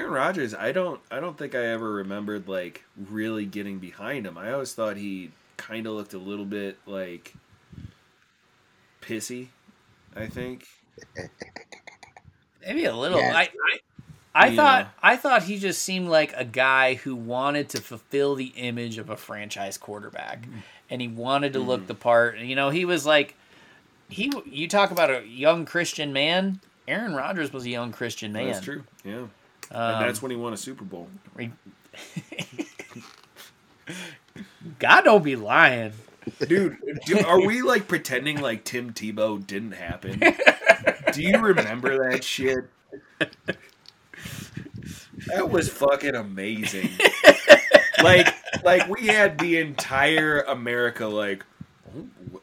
[0.00, 4.38] Rodgers, I don't I don't think I ever remembered like really getting behind him.
[4.38, 7.34] I always thought he kind of looked a little bit like
[9.00, 9.48] pissy,
[10.16, 10.66] I think.
[12.64, 13.18] Maybe a little.
[13.18, 13.36] Yeah.
[13.36, 13.78] I, I,
[14.34, 14.56] I Yeah.
[14.56, 18.98] thought I thought he just seemed like a guy who wanted to fulfill the image
[18.98, 20.58] of a franchise quarterback, mm-hmm.
[20.90, 21.88] and he wanted to look mm-hmm.
[21.88, 22.38] the part.
[22.38, 23.34] You know, he was like
[24.08, 24.32] he.
[24.46, 26.60] You talk about a young Christian man.
[26.88, 28.46] Aaron Rodgers was a young Christian man.
[28.46, 28.84] That's true.
[29.04, 29.26] Yeah.
[29.72, 31.08] Um, and that's when he won a Super Bowl.
[34.78, 35.92] God don't be lying.
[36.46, 40.20] Dude, do, are we like pretending like Tim Tebow didn't happen?
[41.12, 42.68] Do you remember that shit?
[45.26, 46.90] That was fucking amazing.
[48.02, 51.44] like, like we had the entire America like,
[51.96, 52.40] oh,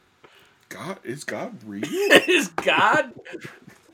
[0.70, 1.84] God, is God real?
[2.28, 3.12] Is God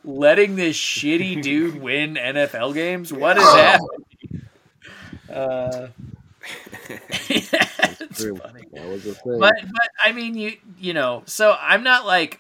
[0.06, 3.12] letting this shitty dude win NFL games?
[3.12, 3.90] What is happening?
[5.28, 5.88] Uh,
[7.30, 8.36] it's True.
[8.38, 8.62] funny.
[8.74, 9.40] That was a thing.
[9.40, 12.40] but but I mean you you know so I'm not like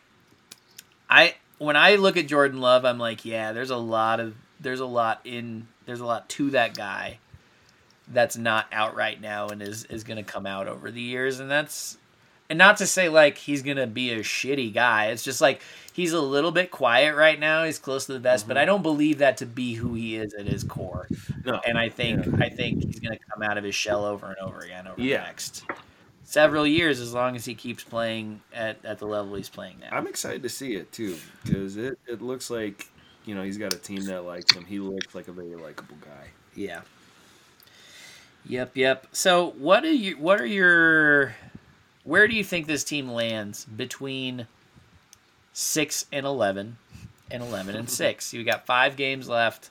[1.09, 4.79] I when I look at Jordan Love I'm like yeah there's a lot of there's
[4.79, 7.17] a lot in there's a lot to that guy
[8.07, 11.39] that's not out right now and is is going to come out over the years
[11.39, 11.97] and that's
[12.49, 15.61] and not to say like he's going to be a shitty guy it's just like
[15.93, 18.61] he's a little bit quiet right now he's close to the best but mm-hmm.
[18.61, 21.07] I don't believe that to be who he is at his core
[21.43, 21.59] No.
[21.65, 24.37] and I think I think he's going to come out of his shell over and
[24.37, 25.17] over again over Yeah.
[25.19, 25.63] the next
[26.23, 29.89] several years as long as he keeps playing at, at the level he's playing now.
[29.95, 32.89] I'm excited to see it too because it, it looks like
[33.25, 34.65] you know he's got a team that likes him.
[34.65, 36.27] He looks like a very likable guy.
[36.55, 36.81] yeah.
[38.47, 39.07] Yep, yep.
[39.11, 41.35] So what are you what are your
[42.05, 44.47] where do you think this team lands between
[45.53, 46.77] 6 and 11
[47.29, 48.33] and 11 and 6?
[48.33, 49.69] You got 5 games left.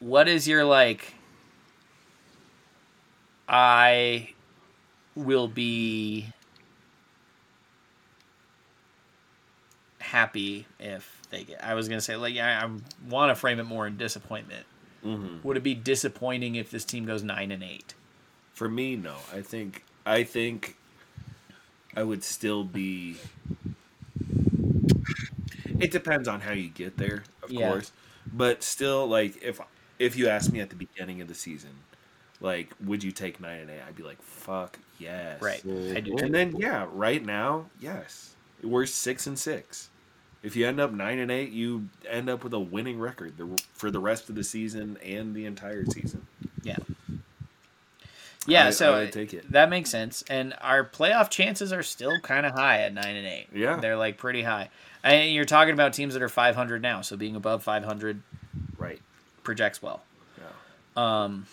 [0.00, 1.14] What is your like
[3.48, 4.30] I
[5.14, 6.32] will be
[9.98, 11.62] happy if they get.
[11.62, 12.70] I was gonna say like I, I
[13.08, 14.66] want to frame it more in disappointment.
[15.04, 15.46] Mm-hmm.
[15.46, 17.94] Would it be disappointing if this team goes nine and eight?
[18.52, 19.16] For me, no.
[19.32, 20.76] I think I think
[21.96, 23.16] I would still be.
[25.78, 27.68] It depends on how you get there, of Yeah.
[27.70, 27.92] course.
[28.32, 29.60] But still, like if
[29.98, 31.70] if you asked me at the beginning of the season,
[32.40, 33.80] like would you take nine and eight?
[33.86, 35.40] I'd be like, fuck yes.
[35.40, 35.62] Right.
[35.94, 36.16] I do.
[36.18, 39.88] And then yeah, right now, yes, we're six and six.
[40.42, 43.34] If you end up nine and eight, you end up with a winning record
[43.74, 46.26] for the rest of the season and the entire season.
[46.62, 46.76] Yeah.
[48.50, 49.50] Yeah, I- so I take it.
[49.52, 50.24] that makes sense.
[50.30, 53.48] And our playoff chances are still kind of high at nine and eight.
[53.54, 53.76] Yeah.
[53.76, 54.70] they're like pretty high.
[55.04, 58.20] And you're talking about teams that are 500 now, so being above 500
[58.76, 59.00] Right.
[59.44, 60.02] projects well.
[60.38, 60.44] Yeah.
[60.96, 61.46] Um,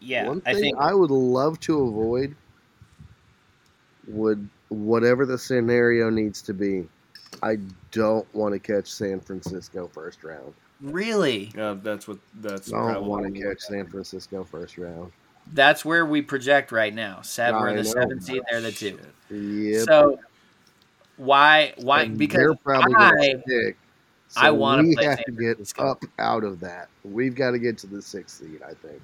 [0.00, 2.34] yeah, One I thing think I would love to avoid
[4.08, 6.86] would whatever the scenario needs to be.
[7.42, 7.58] I
[7.92, 10.54] don't want to catch San Francisco first round.
[10.80, 12.72] Really Yeah, that's what that's.
[12.72, 15.12] I don't probably want to catch San Francisco first round.
[15.52, 17.20] that's where we project right now.
[17.22, 17.82] Seven, we're the know.
[17.82, 18.98] seventh seed, they're the two.
[19.28, 19.36] Shit.
[19.38, 19.84] Yep.
[19.86, 20.20] So
[21.16, 21.72] why?
[21.78, 22.02] Why?
[22.02, 23.76] And because they're probably I, going to stick.
[24.28, 25.90] So I wanna we play have San to get Francisco.
[25.90, 26.88] up out of that.
[27.04, 28.60] We've got to get to the sixth seed.
[28.62, 29.00] I think.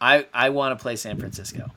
[0.00, 1.70] I I want to play San Francisco.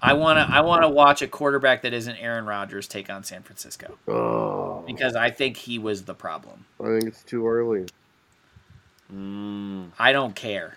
[0.00, 3.24] I want to I want to watch a quarterback that isn't Aaron Rodgers take on
[3.24, 6.64] San Francisco Oh, because I think he was the problem.
[6.80, 7.86] I think it's too early.
[9.12, 10.76] Mm, I don't care.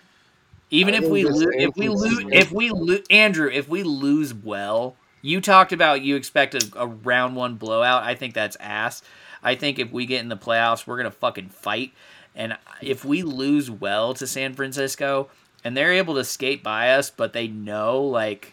[0.70, 3.82] Even I if we this lose, if we lose, if we lose, Andrew, if we
[3.82, 8.02] lose well, you talked about you expect a, a round one blowout.
[8.02, 9.02] I think that's ass.
[9.42, 11.92] I think if we get in the playoffs, we're gonna fucking fight.
[12.34, 15.28] And if we lose well to San Francisco
[15.64, 18.52] and they're able to skate by us, but they know like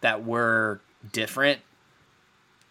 [0.00, 0.80] that we're
[1.12, 1.60] different,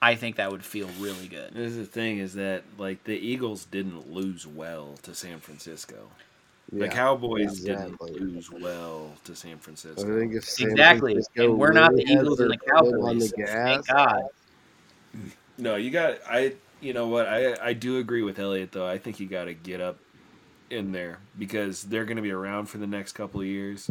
[0.01, 1.53] I think that would feel really good.
[1.53, 6.09] this is the thing is that like the Eagles didn't lose well to San Francisco.
[6.79, 7.61] The Yeah, Cowboys exactly.
[7.61, 9.57] didn't lose well to San
[9.97, 10.03] I Francisco.
[10.03, 10.85] think San Exactly.
[10.85, 13.19] Francisco And we're not the really has Eagles and the their on Cowboys.
[13.19, 14.21] the gas, Thank God.
[15.57, 16.55] No, you got I.
[16.79, 17.27] You know what?
[17.27, 18.87] I I do agree with Elliot though.
[18.87, 19.99] I think you got to get up
[20.69, 23.89] in there because they're going to be around for the next couple of years,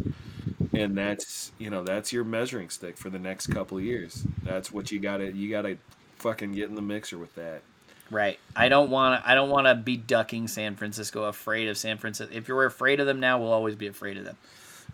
[0.73, 4.25] and that's you know that's your measuring stick for the next couple of years.
[4.43, 5.77] That's what you got to you got to
[6.17, 7.63] fucking get in the mixer with that.
[8.11, 8.37] Right.
[8.55, 9.29] I don't want to.
[9.29, 12.35] I don't want to be ducking San Francisco, afraid of San Francisco.
[12.35, 14.37] If you're afraid of them now, we'll always be afraid of them.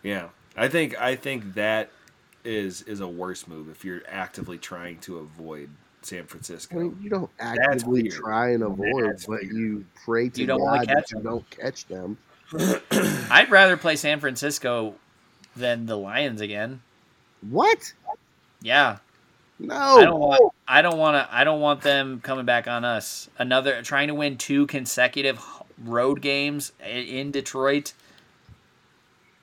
[0.04, 1.90] Yeah, I think I think that
[2.44, 5.70] is is a worse move if you're actively trying to avoid
[6.04, 6.78] San Francisco.
[6.80, 9.52] I mean, you don't actively try and avoid, That's but weird.
[9.52, 12.18] you pray to You don't wanna God that catch you don't catch them.
[13.32, 14.94] I'd rather play San Francisco
[15.56, 16.82] than the Lions again.
[17.42, 17.94] What?
[18.62, 18.98] Yeah,
[19.60, 19.98] No.
[19.98, 20.54] I don't want.
[20.68, 21.36] I don't want to.
[21.36, 23.30] I don't want them coming back on us.
[23.40, 25.44] Another trying to win two consecutive
[25.84, 27.94] road games in Detroit.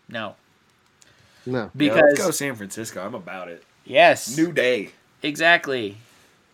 [0.09, 0.37] No,
[1.47, 1.63] No.
[1.63, 3.05] Yeah, because let's go San Francisco.
[3.05, 3.65] I'm about it.
[3.85, 4.91] yes, New day.
[5.23, 5.97] exactly.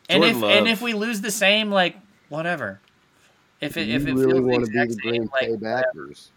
[0.08, 1.96] And if Jordan and if we lose the same, like
[2.28, 2.80] whatever.
[3.60, 5.40] If it if you it really feels the want to be the same, Green like
[5.42, 6.30] Bay whatever, Packers.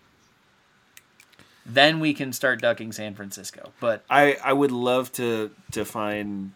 [1.66, 3.72] then we can start ducking San Francisco.
[3.80, 6.52] But I I would love to to find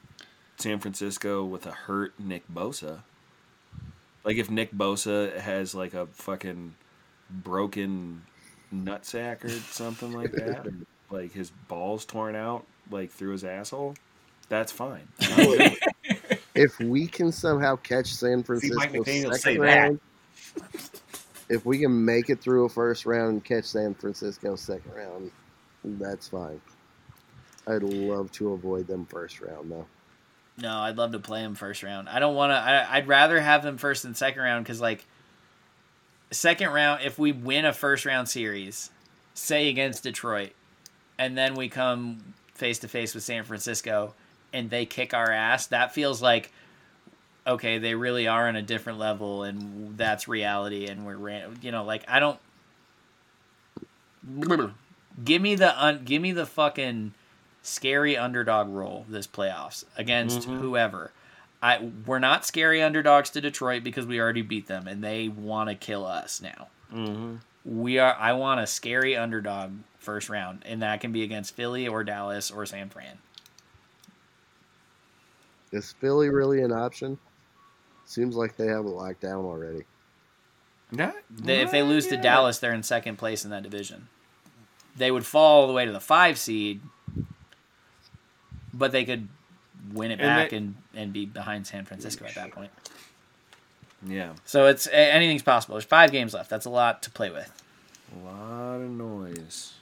[0.57, 3.03] San Francisco with a hurt Nick Bosa.
[4.23, 6.75] Like if Nick Bosa has like a fucking
[7.29, 8.23] broken
[8.73, 10.73] nutsack or something like that, or
[11.09, 13.95] like his balls torn out like through his asshole,
[14.49, 15.07] that's fine.
[16.57, 19.75] If we can somehow catch San Francisco Mike McDaniel say second that.
[19.75, 19.99] round,
[21.49, 25.31] if we can make it through a first round and catch San Francisco second round,
[25.83, 26.59] that's fine.
[27.67, 29.85] I'd love to avoid them first round though.
[30.57, 32.09] No, I'd love to play them first round.
[32.09, 32.87] I don't want to.
[32.91, 35.05] I'd rather have them first and second round because like
[36.31, 38.89] second round, if we win a first round series,
[39.33, 40.51] say against Detroit,
[41.19, 44.15] and then we come face to face with San Francisco
[44.51, 46.51] and they kick our ass, that feels like
[47.45, 51.71] okay, they really are on a different level and that's reality and we're ran- you
[51.71, 52.39] know, like I don't
[55.23, 57.13] give me the un- give me the fucking
[57.67, 60.59] scary underdog role this playoffs against Mhm.
[60.59, 61.11] whoever.
[61.61, 65.69] I we're not scary underdogs to Detroit because we already beat them and they want
[65.69, 67.37] to kill us now mm-hmm.
[67.65, 71.87] we are I want a scary underdog first round, and that can be against Philly
[71.87, 73.17] or Dallas or San Fran.
[75.71, 77.17] Is Philly really an option?
[78.05, 79.83] Seems like they have it locked down already.
[80.91, 82.15] Not, They, if they lose to.
[82.15, 84.07] Dallas, they're in second place in that division.
[84.95, 86.79] They would fall all the way to the five seed,
[88.77, 89.27] but they could
[89.93, 92.71] win it And back they- and, and be behind San Francisco at that point.
[94.05, 95.75] yeah, So it's anything's possible.
[95.75, 96.49] There's five games left.
[96.49, 97.51] That's a lot to play with.
[98.15, 99.73] a lot of noise.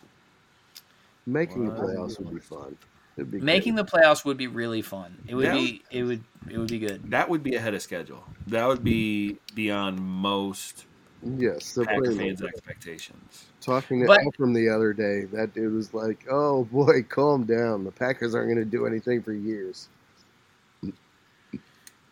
[1.25, 2.77] Making the playoffs would be fun.
[3.17, 3.85] It'd be Making great.
[3.89, 5.17] the playoffs would be really fun.
[5.27, 5.53] It would Yeah.
[5.53, 7.09] be it would it would be good.
[7.11, 8.23] That would be ahead of schedule.
[8.47, 10.85] That would be beyond most
[11.23, 13.45] yes, the Packer fans' expectations.
[13.61, 17.83] Talking to But- from the other day, that dude was like, "Oh boy, calm down.
[17.83, 19.87] The Packers aren't going to do anything for years."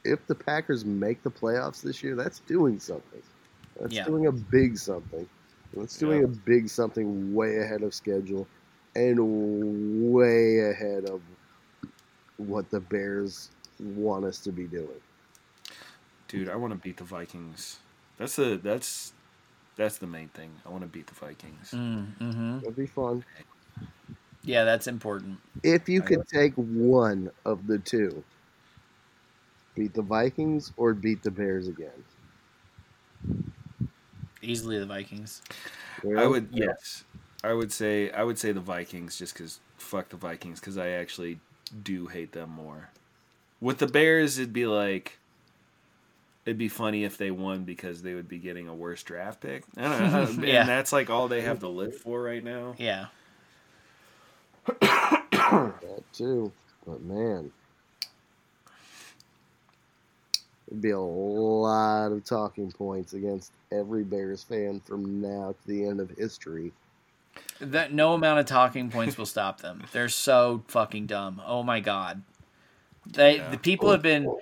[0.06, 3.22] If the Packers make the playoffs this year, that's doing something.
[3.80, 4.04] That's Yeah.
[4.06, 5.28] doing a big something.
[5.74, 6.26] That's doing Yeah.
[6.26, 8.46] a big something way ahead of schedule
[8.96, 11.22] and way ahead of
[12.38, 13.50] what the Bears
[13.80, 15.02] want us to be doing.
[16.28, 17.80] Dude, I want to beat the Vikings.
[18.18, 19.14] That's the that's
[19.76, 20.52] that's the main thing.
[20.66, 21.72] I want to beat the Vikings.
[21.72, 22.60] Mm-hmm.
[22.60, 23.24] That'd be fun.
[24.44, 25.40] Yeah, that's important.
[25.64, 28.24] If you I could take one of the two,
[29.76, 32.04] beat the Vikings or beat the Bears again.
[34.42, 35.42] Easily the Vikings.
[36.18, 37.06] I would yes.
[37.44, 40.90] I would say I would say the Vikings just cuz fuck the Vikings cuz I
[40.90, 41.40] actually
[41.82, 42.90] do hate them more.
[43.62, 45.18] With the Bears it'd be like
[46.46, 49.64] it'd be funny if they won because they would be getting a worse draft pick.
[49.78, 50.24] I don't know.
[50.30, 50.66] and Yeah.
[50.66, 52.76] that's like all they have to live for right now.
[52.78, 53.08] Yeah.
[54.80, 56.52] that too,
[56.86, 57.52] but man,
[60.68, 65.86] it'd be a lot of talking points against every Bears fan from now to the
[65.86, 66.72] end of history.
[67.60, 69.84] That no amount of talking points will stop them.
[69.92, 71.42] They're so fucking dumb.
[71.46, 72.22] Oh my god.
[73.06, 73.50] They Yeah.
[73.50, 74.34] the people have been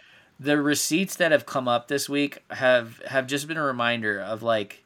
[0.42, 4.42] the receipts that have come up this week have have just been a reminder of
[4.42, 4.84] like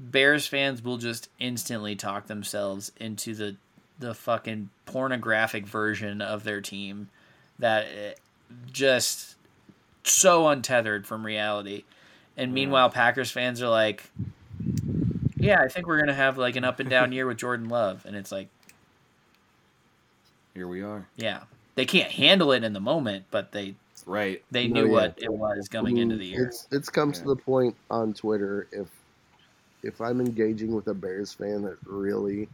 [0.00, 3.56] Bears fans will just instantly talk themselves into the
[4.00, 7.08] the fucking pornographic version of their team
[7.60, 8.14] that eh,
[8.72, 9.36] just
[10.02, 11.84] so untethered from reality.
[12.36, 14.10] And meanwhile, Packers fans are like,
[15.36, 18.04] "Yeah, I think we're gonna have like an up and down year with Jordan Love,"
[18.04, 18.48] and it's like,
[20.54, 21.06] Here we are.
[21.16, 21.42] yeah,
[21.76, 23.76] they can't handle it in the moment, but they
[24.06, 24.42] Right.
[24.50, 24.92] they No, knew yeah.
[24.92, 26.46] what it was coming into the year.
[26.46, 28.88] It's it's come to the point on Twitter if
[29.82, 32.48] if I'm engaging with a Bears fan that really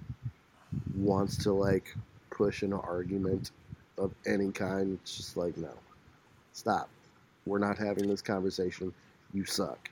[0.97, 1.95] wants to like
[2.31, 3.51] push an argument
[3.99, 5.73] of any kind, it's just like no,
[6.53, 6.89] stop.
[7.47, 8.93] We're not having this conversation.
[9.33, 9.91] You suck.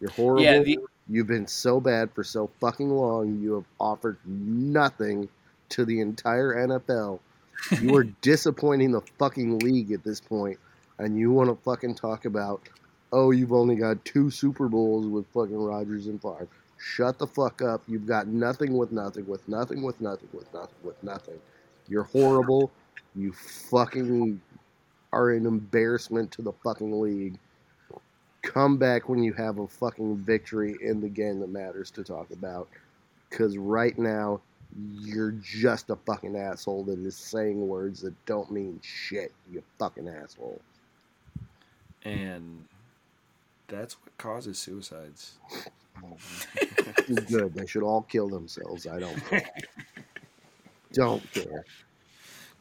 [0.00, 0.42] You're horrible.
[0.42, 0.78] Yeah, the,
[1.08, 3.40] You've been so bad for so fucking long.
[3.40, 5.28] You have offered nothing
[5.70, 7.20] to the entire NFL
[7.80, 10.58] You are disappointing the fucking league at this point,
[10.98, 12.62] and you want to fucking talk about,
[13.12, 16.48] oh, you've only got two Super Bowls with fucking Rodgers and Favre.
[16.78, 17.82] Shut the fuck up.
[17.86, 21.38] You've got nothing with nothing, with nothing, with nothing, with nothing, with nothing.
[21.88, 22.70] You're horrible.
[23.14, 24.40] You fucking
[25.12, 27.38] are an embarrassment to the fucking league.
[28.42, 32.30] Come back when you have a fucking victory in the game that matters to talk
[32.30, 32.68] about.
[33.30, 34.40] Because right now,
[35.00, 40.08] you're just a fucking asshole that is saying words that don't mean shit, you fucking
[40.08, 40.60] asshole.
[42.04, 42.64] And
[43.68, 45.32] that's what causes suicides.
[47.28, 47.54] Good.
[47.54, 48.86] They should all kill themselves.
[48.86, 49.48] I don't care.
[50.92, 51.64] don't care.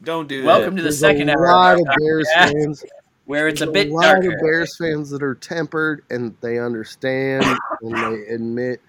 [0.03, 0.81] Don't do Welcome that.
[0.81, 2.51] to the There's second a hour lot of of Bears podcast.
[2.53, 2.85] fans.
[3.25, 4.33] where it's a There's bit lot darker.
[4.33, 7.45] of Bears fans that are tempered and they understand
[7.81, 8.81] and they admit.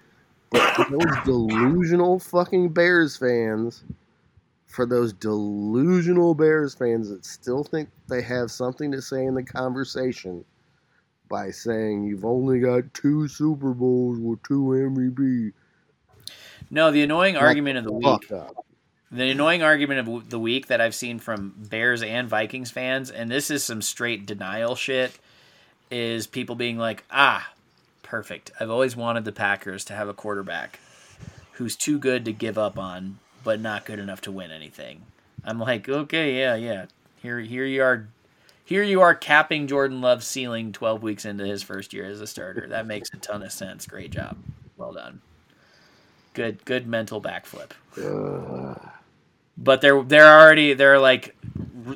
[0.51, 3.83] But those delusional fucking Bears fans,
[4.75, 9.43] for those delusional Bears fans that still think they have something to say in the
[9.43, 10.43] conversation
[11.29, 15.53] by saying you've only got two Super Bowls with two MVP,
[16.69, 18.31] No, the annoying argument of the week.
[18.31, 18.65] up.
[19.11, 23.31] The annoying argument of the week that I've seen from Bears and Vikings fans, and
[23.31, 25.17] this is some straight denial shit,
[25.89, 27.49] is people being like, ah,
[28.03, 28.51] perfect.
[28.59, 30.79] I've always wanted the Packers to have a quarterback
[31.53, 35.03] who's too good to give up on, but not good enough to win anything.
[35.45, 36.87] I'm like, okay, yeah, yeah.
[37.21, 38.09] Here, here you are.
[38.65, 42.25] Here you are capping Jordan Love's ceiling 12 weeks into his first year as a
[42.25, 42.65] starter.
[42.67, 43.85] That makes a ton of sense.
[43.85, 44.37] Great job.
[44.75, 45.21] Well done.
[46.33, 48.89] Good, good mental backflip Uh,
[49.57, 51.33] but they're they're already they're like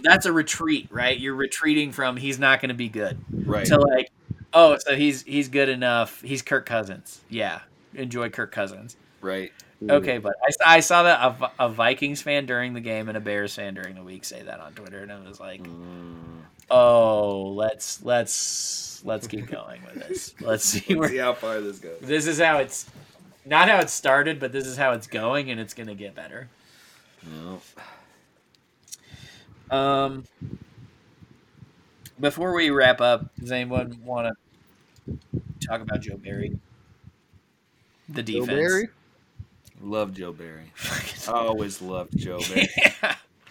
[0.02, 3.66] that's a retreat right you're retreating from he's not going to be good right.
[3.66, 4.10] to like
[4.54, 7.60] oh so he's he's good enough he's kirk cousins yeah
[7.96, 9.52] enjoy kirk cousins right.
[9.88, 13.22] Okay but i, I saw that a, a vikings fan during the game and a
[13.22, 16.42] bears fan during the week say that on twitter and i was like Mm.
[16.70, 21.62] oh let's let's let's keep going with this let's see Let's where see how far
[21.62, 22.00] this goes.
[22.02, 22.88] this is how it's
[23.46, 26.14] not how it started but this is how it's going and it's going to get
[26.16, 26.50] better
[27.30, 27.62] No.
[29.72, 30.24] Um,
[32.20, 34.36] before we wrap up, does anyone want
[35.08, 36.60] to talk about Joe Barry?
[38.10, 38.60] The Joe defense.
[39.80, 39.92] Barry?
[39.92, 40.72] Love Joe Barry.
[41.28, 42.68] I always loved Joe Barry.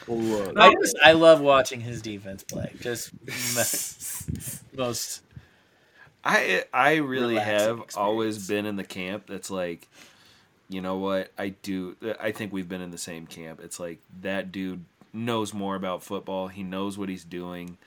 [0.06, 2.72] Well, look, I just I love watching his defense play.
[2.80, 3.12] Just
[4.76, 5.22] most
[6.24, 9.88] I I really Relaxing have always been in the camp that's like,
[10.68, 11.32] you know what?
[11.38, 11.96] I do.
[12.20, 13.60] I think we've been in the same camp.
[13.62, 16.48] It's like that dude knows more about football.
[16.48, 17.78] He knows what he's doing.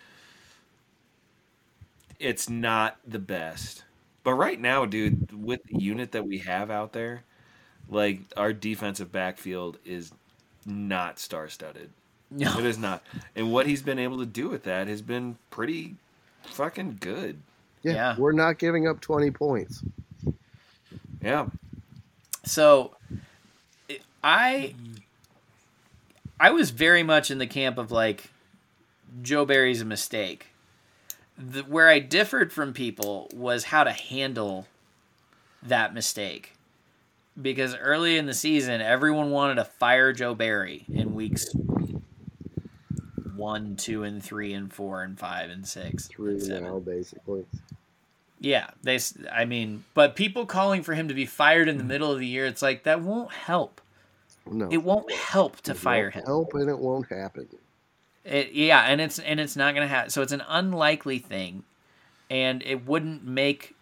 [2.19, 3.83] It's not the best,
[4.23, 7.23] but right now, dude, with the unit that we have out there,
[7.91, 10.11] like our defensive backfield is
[10.65, 11.89] not star-studded.
[12.31, 12.59] It no.
[12.59, 13.03] is not,
[13.35, 15.95] and what he's been able to do with that has been pretty
[16.43, 17.41] fucking good.
[17.83, 18.15] yeah, yeah.
[18.17, 19.83] we're not giving up 20 points.
[21.21, 21.47] Yeah.
[22.45, 22.95] So
[24.23, 24.73] I
[26.39, 28.31] I was very much in the camp of like
[29.21, 30.47] Joe Barry's a mistake.
[31.37, 34.67] The, where I differed from people was how to handle
[35.61, 36.53] that mistake.
[37.39, 41.45] Because early in the season, everyone wanted to fire Joe Barry in weeks
[43.35, 46.63] one, two, and three, and four, and five, and six, Three and seven.
[46.63, 47.45] now, basically.
[48.39, 48.99] Yeah, they.
[49.31, 52.27] I mean, but people calling for him to be fired in the middle of the
[52.27, 53.81] year, it's like that won't help.
[54.49, 54.67] No.
[54.71, 56.23] It won't help to It fire won't him.
[56.25, 57.47] Help and it won't happen.
[58.25, 60.09] It, yeah, and it's and it's not gonna happen.
[60.09, 61.63] So it's an unlikely thing,
[62.29, 63.75] and it wouldn't make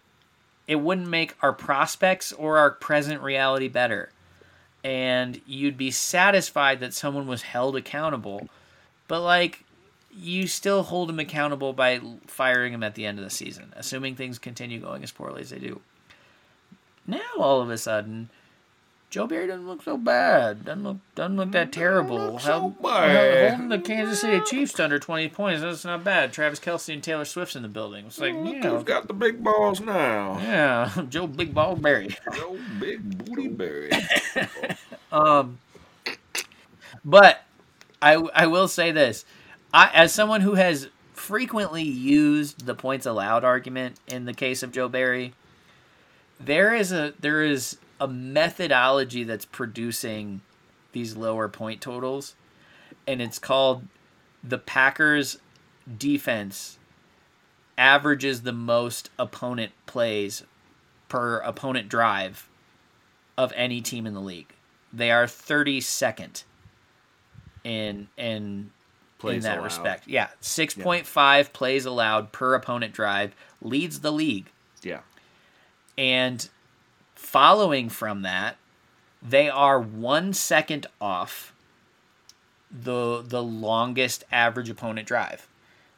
[0.70, 4.08] it wouldn't make our prospects or our present reality better.
[4.84, 8.48] And you'd be satisfied that someone was held accountable,
[9.08, 9.64] but like
[10.16, 14.14] you still hold them accountable by firing them at the end of the season, assuming
[14.14, 15.80] things continue going as poorly as they do.
[17.04, 18.30] Now all of a sudden,
[19.10, 20.64] Joe Barry doesn't look so bad.
[20.64, 22.16] Doesn't look doesn't look that terrible.
[22.34, 23.50] look so How- bad.
[23.50, 26.32] Holding the Kansas City Chiefs to under twenty points, that's not bad.
[26.32, 28.06] Travis Kelce and Taylor Swift's in the building.
[28.06, 30.38] It's like, Look you know, who's got the big balls now.
[30.40, 32.16] yeah, Joe Big Ball Barry.
[32.34, 33.90] Joe Big Booty Berry.
[35.12, 35.58] Um,
[37.04, 37.42] but
[38.00, 39.24] I I will say this,
[39.74, 44.70] I as someone who has frequently used the points allowed argument in the case of
[44.70, 45.34] Joe Barry,
[46.38, 50.40] there is a there is a methodology that's producing
[50.92, 52.34] these lower point totals,
[53.06, 53.84] and it's called
[54.42, 55.38] the Packers
[55.98, 56.78] defense
[57.76, 60.44] averages the most opponent plays
[61.08, 62.48] per opponent drive
[63.36, 64.54] of any team in the league.
[64.92, 66.44] They are 32nd
[67.62, 68.70] in in
[69.20, 69.64] Plays in that allowed.
[69.64, 70.08] respect.
[70.08, 74.46] Yeah, 6.5 plays allowed per opponent drive leads the league.
[74.82, 75.00] Yeah.
[75.98, 76.48] And
[77.30, 78.56] following from that,
[79.22, 81.52] they are one second off
[82.70, 85.46] the the longest average opponent drive.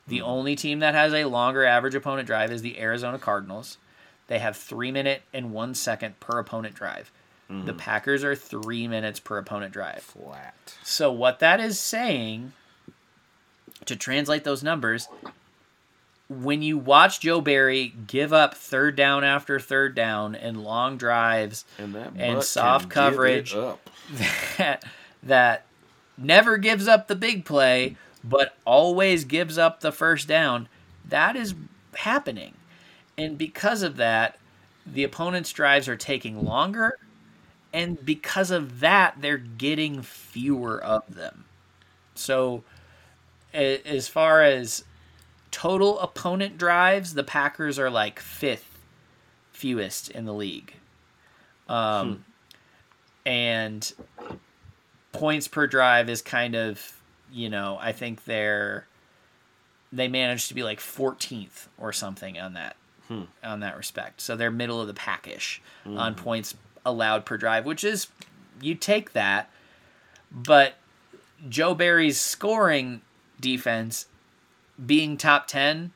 [0.08, 0.24] The hmm.
[0.24, 3.78] only team that has a longer average opponent drive is the Arizona Cardinals.
[4.26, 7.10] They have three minute and one second per opponent drive.
[7.48, 7.64] Hmm.
[7.64, 10.02] The Packers are three minutes per opponent drive.
[10.02, 10.74] Flat.
[10.82, 12.52] So what that is saying,
[13.86, 15.08] to translate those numbers,
[16.40, 21.64] when you watch Joe Barry give up third down after third down and long drives
[21.78, 21.94] And
[22.34, 23.52] And soft can give it coverage.
[24.56, 24.84] that,
[25.22, 25.66] that
[26.18, 30.68] never gives up the big play, but always gives up the first down,
[31.08, 31.54] that is
[31.94, 32.54] happening.
[33.18, 34.38] And because of that,
[34.86, 36.98] the opponent's drives are taking longer.
[37.72, 41.44] And because of that, they're getting fewer of them.
[42.14, 42.64] So,
[43.54, 44.84] as far as
[45.52, 48.80] total opponent drives, the Packers are like fifth
[49.52, 50.74] fewest in the league.
[51.68, 53.28] Um, hmm.
[53.28, 53.92] and
[55.12, 57.00] points per drive is kind of,
[57.32, 58.88] you know, I think they're
[59.92, 62.76] they managed to be like 14th or something on that
[63.06, 63.22] hmm.
[63.44, 64.20] on that respect.
[64.20, 66.18] So they're middle of the packish on hmm.
[66.18, 68.08] points allowed per drive, which is
[68.60, 69.50] you take that,
[70.30, 70.74] but
[71.48, 73.02] Joe Barry's scoring
[73.40, 74.06] defense
[74.84, 75.92] being top 10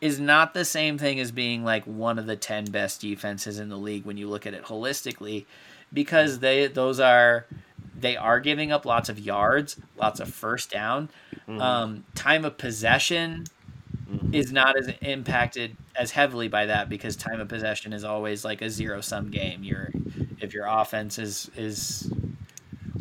[0.00, 3.68] is not the same thing as being like one of the 10 best defenses in
[3.68, 5.44] the league when you look at it holistically
[5.92, 7.46] because they those are
[7.98, 11.10] they are giving up lots of yards, lots of first down.
[11.48, 13.44] Um, time of possession
[14.32, 18.62] is not as impacted as heavily by that because time of possession is always like
[18.62, 19.62] a zero sum game.
[19.62, 19.90] You're
[20.40, 22.10] if your offense is is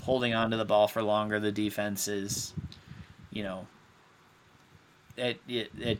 [0.03, 2.53] holding on to the ball for longer, the defense is,
[3.31, 3.67] you know,
[5.19, 5.99] it it, it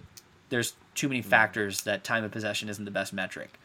[0.50, 1.26] there's too many mm.
[1.26, 3.60] factors that time of possession isn't the best metric.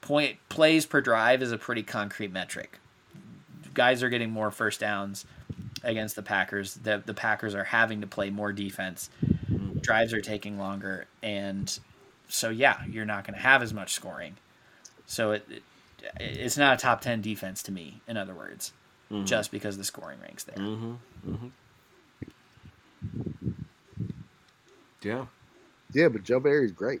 [0.00, 2.78] Point plays per drive is a pretty concrete metric.
[3.74, 5.24] Guys are getting more first downs
[5.82, 6.74] against the Packers.
[6.74, 9.10] The the Packers are having to play more defense.
[9.50, 9.80] Mm.
[9.82, 11.78] Drives are taking longer, and
[12.28, 14.36] so yeah, you're not going to have as much scoring.
[15.06, 15.62] So it, it
[16.18, 18.00] it's not a top ten defense to me.
[18.08, 18.72] In other words,
[19.10, 19.24] mm-hmm.
[19.24, 20.56] just because the scoring ranks there.
[20.56, 20.92] Mm-hmm.
[21.28, 21.48] mm-hmm.
[25.02, 25.26] Yeah.
[25.92, 27.00] Yeah, but Joe Barry's great.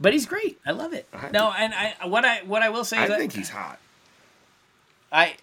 [0.00, 0.58] But he's great.
[0.66, 1.06] I love it.
[1.12, 3.48] I- No, and I what I what I will say I is that think he's
[3.50, 3.78] hot.
[5.12, 5.36] I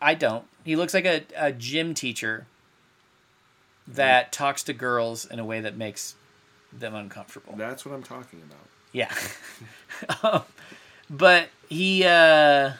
[0.00, 0.44] I don't.
[0.64, 2.46] He looks like a, a gym teacher
[3.88, 6.14] that talks to girls in a way that makes
[6.72, 7.54] them uncomfortable.
[7.56, 8.58] That's what I'm talking about.
[8.92, 9.12] Yeah.
[10.22, 10.42] um,
[11.10, 12.72] but he uh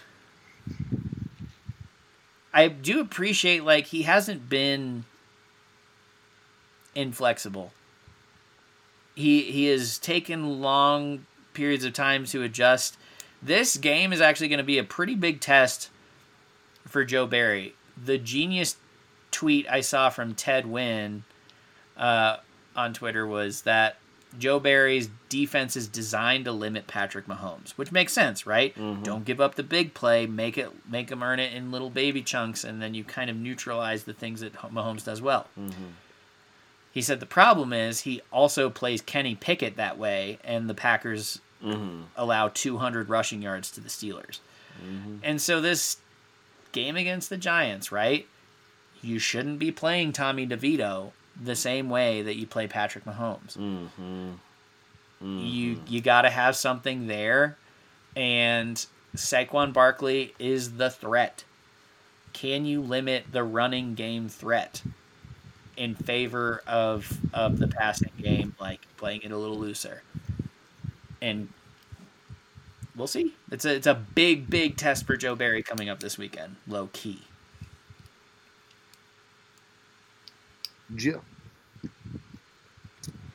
[2.55, 5.05] I do appreciate like he hasn't been
[6.95, 7.73] inflexible.
[9.15, 12.97] He he has taken long periods of time to adjust.
[13.43, 15.91] This game is actually going to be a pretty big test
[16.87, 17.75] for Joe Barry.
[18.03, 18.77] The genius
[19.31, 21.23] tweet I saw from Ted Nguyen
[21.97, 22.37] uh,
[22.77, 23.97] on Twitter was that
[24.39, 28.75] Joe Barry's defense is designed to limit Patrick Mahomes, which makes sense, right?
[29.03, 32.23] Don't give up the big play, make it make him earn it in little baby
[32.23, 35.49] chunks, and then you kind of neutralize the things that Mahomes does well.
[36.93, 41.41] He said the problem is he also plays Kenny Pickett that way, and the Packers
[41.65, 42.03] mm-hmm.
[42.17, 44.41] allow 200 rushing yards to the Steelers.
[44.85, 45.17] Mm-hmm.
[45.23, 45.97] And so this
[46.73, 48.27] game against the Giants, right?
[49.01, 53.57] You shouldn't be playing Tommy DeVito the same way that you play Patrick Mahomes.
[53.57, 54.33] Mm-hmm.
[55.39, 57.57] You you got to have something there,
[58.17, 58.85] and
[59.17, 61.45] Saquon Barkley is the threat.
[62.33, 64.83] Can you limit the running game threat
[65.77, 70.03] in favor of of the passing game, like playing it a little looser?
[71.21, 71.49] And
[72.97, 73.35] we'll see.
[73.51, 76.89] It's a it's a big big test for Joe Barry coming up this weekend, low
[76.93, 77.23] key.
[80.95, 81.23] Joe.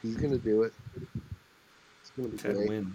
[0.02, 0.74] He's gonna do it.
[2.02, 2.70] It's gonna be Ted great.
[2.70, 2.92] Nguyen.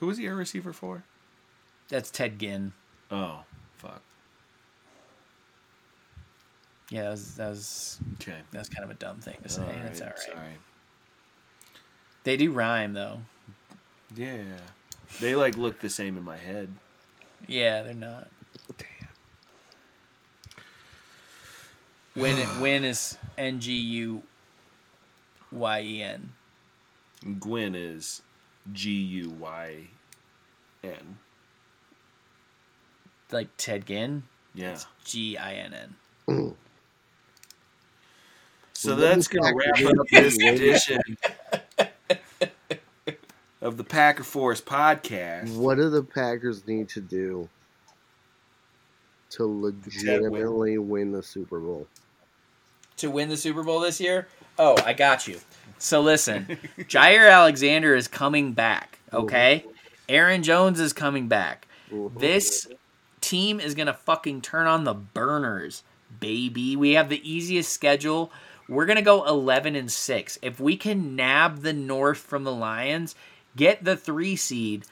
[0.00, 1.04] Who was he a receiver for?
[1.88, 2.72] That's Ted Ginn.
[3.10, 3.44] Oh,
[3.76, 4.02] fuck.
[6.94, 8.38] Yeah, that was that was, Okay.
[8.52, 9.62] that was kind of a dumb thing to say.
[9.62, 10.24] All That's all right, right.
[10.24, 10.58] Sorry.
[12.22, 13.18] They do rhyme though.
[14.14, 14.44] Yeah.
[15.18, 16.68] They like look the same in my head.
[17.48, 18.28] Yeah, they're not.
[18.78, 19.08] Damn.
[22.14, 24.22] When it, when is N G U
[25.50, 26.30] Y E N?
[27.40, 28.22] Gwen is
[28.72, 29.88] G U Y
[30.84, 31.18] N.
[33.32, 34.22] Like Ted Ginn?
[34.54, 34.78] Yeah.
[35.04, 35.94] G I N N.
[36.28, 36.54] Mm.
[38.84, 41.00] So What that's going to wrap up this edition
[43.62, 45.56] of the Packer Force podcast.
[45.56, 47.48] What do the Packers need to do
[49.30, 51.86] to legitimately win the Super Bowl?
[52.98, 54.28] to win the Super Bowl this year?
[54.58, 55.40] Oh, I got you.
[55.78, 58.98] So listen, Jaire Alexander is coming back.
[59.14, 59.64] Okay,
[60.10, 61.68] Aaron Jones is coming back.
[62.18, 62.68] This
[63.22, 65.84] team is gonna fucking turn on the burners,
[66.20, 66.76] baby.
[66.76, 68.30] We have the easiest schedule.
[68.68, 70.38] We're gonna go eleven and six.
[70.42, 73.14] If we can nab the North from the Lions,
[73.56, 74.84] get the three seed,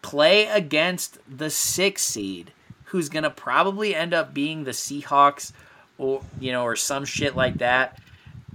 [0.00, 2.52] play against the six seed,
[2.84, 5.52] who's gonna probably end up being the Seahawks,
[5.98, 8.00] or you know, or some shit like that.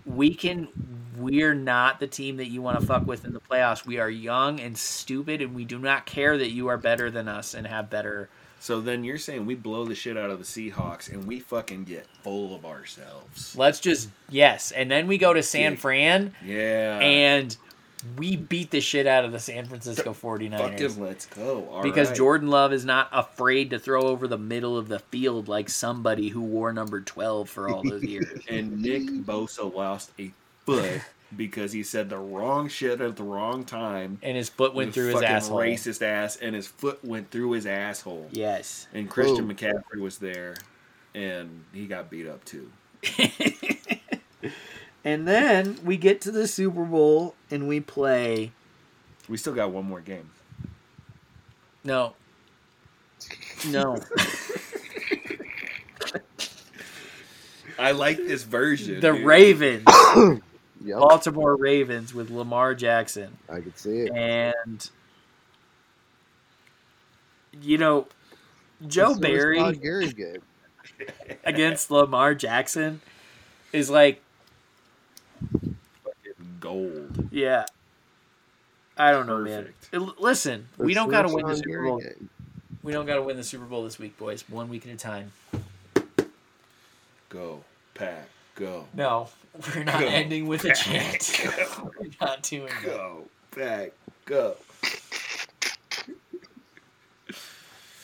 [0.06, 0.68] We can.
[1.18, 3.88] We're not the team that you want to fuck with in the playoffs.
[3.88, 7.28] We are young and stupid, and we do not care that you are better than
[7.28, 8.30] us and have better
[8.60, 11.84] So then you're saying we blow the shit out of the Seahawks and we fucking
[11.86, 13.56] get full of ourselves.
[13.56, 15.78] Let's just yes, and then we go to San Yeah.
[15.78, 17.00] Fran Yeah.
[17.00, 17.56] and
[18.18, 21.68] we beat the shit out of the San Francisco 49ers fucking let's go.
[21.72, 22.18] All because right.
[22.18, 26.30] Jordan Love is not afraid to throw over the middle of the field like somebody
[26.30, 28.42] who wore number 12 for all those years.
[28.50, 30.32] and Nick Bosa lost a
[30.66, 31.02] foot
[31.36, 34.20] because he said the wrong shit at the wrong time.
[34.24, 35.58] and his foot went His through his fucking asshole.
[35.60, 38.30] Racist ass, and his foot went through his asshole.
[38.32, 38.88] Yes.
[38.94, 39.56] And Christian Boom.
[39.56, 40.56] McCaffrey was there,
[41.14, 42.72] and he got beat up too.
[45.06, 48.52] And then we get to the Super Bowl and we play
[49.30, 50.30] We still got one more game.
[51.86, 52.14] no.
[53.70, 53.98] No.
[57.80, 59.00] I like this version.
[59.00, 59.26] the dude.
[59.26, 59.86] Ravens.
[60.88, 63.38] Yep, Baltimore Ravens with Lamar Jackson.
[63.50, 64.12] I could see it.
[64.14, 64.90] And
[67.62, 68.08] you know,
[68.88, 70.42] Joe This Barry Gary's game.
[71.44, 73.02] against Lamar Jackson
[73.74, 74.22] is like,
[76.60, 77.30] Gold.
[77.32, 77.66] yeah.
[78.98, 79.66] I don't know, man.
[79.66, 79.90] Perfect.
[79.94, 82.00] L- Listen, we don't got to win the Super Bowl.
[82.00, 82.30] game.
[82.82, 84.44] We don't got to win the Super Bowl this week, boys.
[84.50, 85.32] One week at a time.
[87.30, 87.64] Go.
[87.94, 88.30] Pack.
[88.58, 88.86] Go.
[88.96, 89.30] No,
[89.76, 90.08] we're not Go.
[90.08, 91.40] ending with a chant.
[91.44, 91.92] Go.
[92.00, 92.86] we're not doing that.
[92.86, 93.24] Go.
[93.52, 93.92] Pack.
[94.26, 94.56] Go.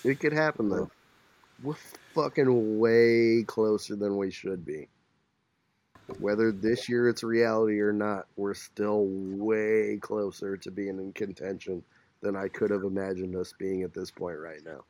[0.04, 0.92] It could happen though.
[1.64, 1.74] We're
[2.14, 4.90] fucking way closer than we should be.
[6.20, 11.82] Whether this year it's reality or not, we're still way closer to being in contention
[12.22, 14.84] than I could have imagined us being at this point right now.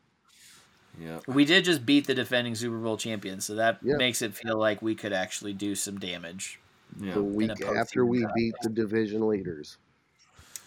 [0.99, 1.19] Yeah.
[1.27, 3.95] We did just beat the defending Super Bowl champions, so that Yeah.
[3.95, 6.59] makes it feel like we could actually do some damage.
[6.99, 7.13] Yeah.
[7.15, 8.35] The week after we contest.
[8.35, 9.77] beat the division leaders,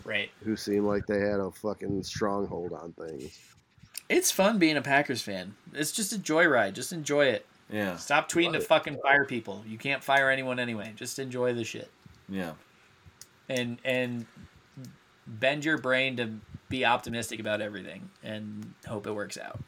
[0.04, 0.30] Right.
[0.42, 3.38] who seemed like they had a fucking stronghold on things.
[4.08, 5.54] It's fun being a Packers fan.
[5.72, 6.72] It's just a joyride.
[6.74, 7.46] Just enjoy it.
[7.70, 7.96] Yeah.
[7.96, 9.64] Stop tweeting to fucking fire people.
[9.66, 10.92] You can't fire anyone anyway.
[10.96, 11.90] Just enjoy the shit.
[12.28, 12.52] Yeah.
[13.48, 14.26] And and
[15.26, 16.34] bend your brain to
[16.68, 19.60] be optimistic about everything and hope it works out.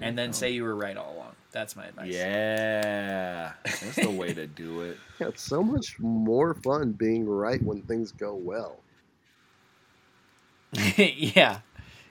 [0.00, 1.32] And then say you were right all along.
[1.52, 2.12] That's my advice.
[2.12, 3.52] Yeah.
[3.64, 4.98] That's the way to do it.
[5.18, 8.80] Yeah, it's so much more fun being right when things go well.
[10.98, 11.60] yeah.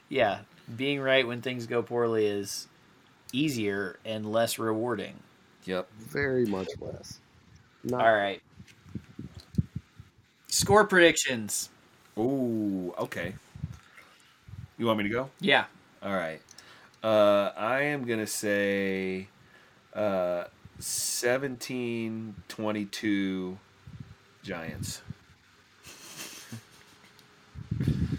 [0.09, 0.39] Yeah.
[0.75, 2.67] Being right when things go poorly is
[3.31, 5.19] easier and less rewarding.
[5.65, 5.87] Yep.
[5.99, 7.19] Very much less.
[7.83, 8.41] Not All right.
[10.47, 11.69] Score predictions.
[12.17, 13.35] Ooh, okay.
[14.79, 15.29] You want me to go?
[15.39, 15.65] Yeah.
[16.01, 16.41] All right.
[17.05, 19.27] Uh, I am going to say
[19.93, 20.45] uh,
[20.79, 23.59] 17 22
[24.43, 25.01] Giants.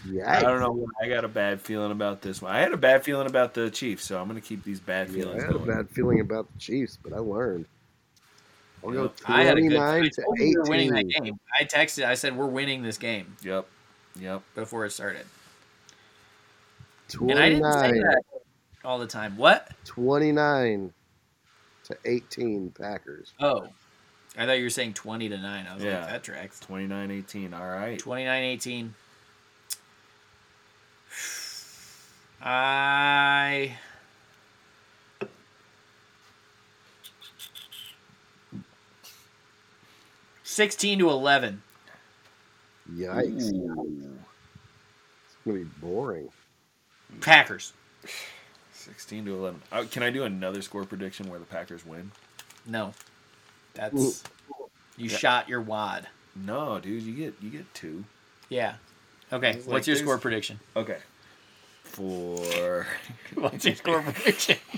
[0.06, 0.24] Yikes.
[0.24, 0.70] I don't know.
[0.70, 2.52] why I got a bad feeling about this one.
[2.52, 5.08] I had a bad feeling about the Chiefs, so I'm going to keep these bad
[5.08, 7.66] Yeah, feelings I had a bad feeling about the Chiefs, but I learned.
[8.84, 9.14] I'll go Yep.
[9.26, 9.70] I had a good.
[9.72, 11.40] 29 I to told you we were winning that game.
[11.58, 12.04] I texted.
[12.04, 13.66] I said we're winning this game Yep.
[14.20, 14.42] Yep.
[14.54, 15.26] before it started,
[17.20, 18.22] and I didn't say 29, that
[18.86, 19.36] all the time.
[19.36, 19.68] What?
[19.84, 20.92] 29
[21.84, 23.32] to 18 Packers.
[23.40, 23.66] Oh,
[24.38, 25.66] I thought you were saying twenty to nine.
[25.66, 26.00] I was Yeah.
[26.00, 26.60] like, that tracks.
[26.60, 27.52] 29 18.
[27.54, 27.98] All right.
[27.98, 28.90] 29-18.
[32.42, 33.76] I.
[40.44, 41.62] Sixteen to eleven.
[42.92, 43.52] Yikes.
[43.52, 44.18] Ooh.
[45.26, 46.28] It's going to be boring.
[47.20, 47.72] Packers.
[48.86, 49.62] 16 to 11.
[49.72, 52.12] Uh, can I do another score prediction where the Packers win?
[52.66, 52.94] No,
[53.74, 54.22] that's
[54.96, 55.16] you Yeah.
[55.16, 56.06] shot your wad.
[56.36, 58.04] No, dude, you get you get two.
[58.48, 58.74] Yeah.
[59.32, 59.50] Okay.
[59.50, 60.02] It's like What's your this.
[60.02, 60.60] score prediction?
[60.76, 60.98] Okay.
[61.82, 62.86] For
[63.34, 64.58] What's your score prediction?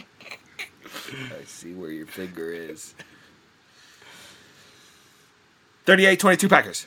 [1.41, 2.95] I see where your finger is.
[5.87, 6.87] 38-22 Packers.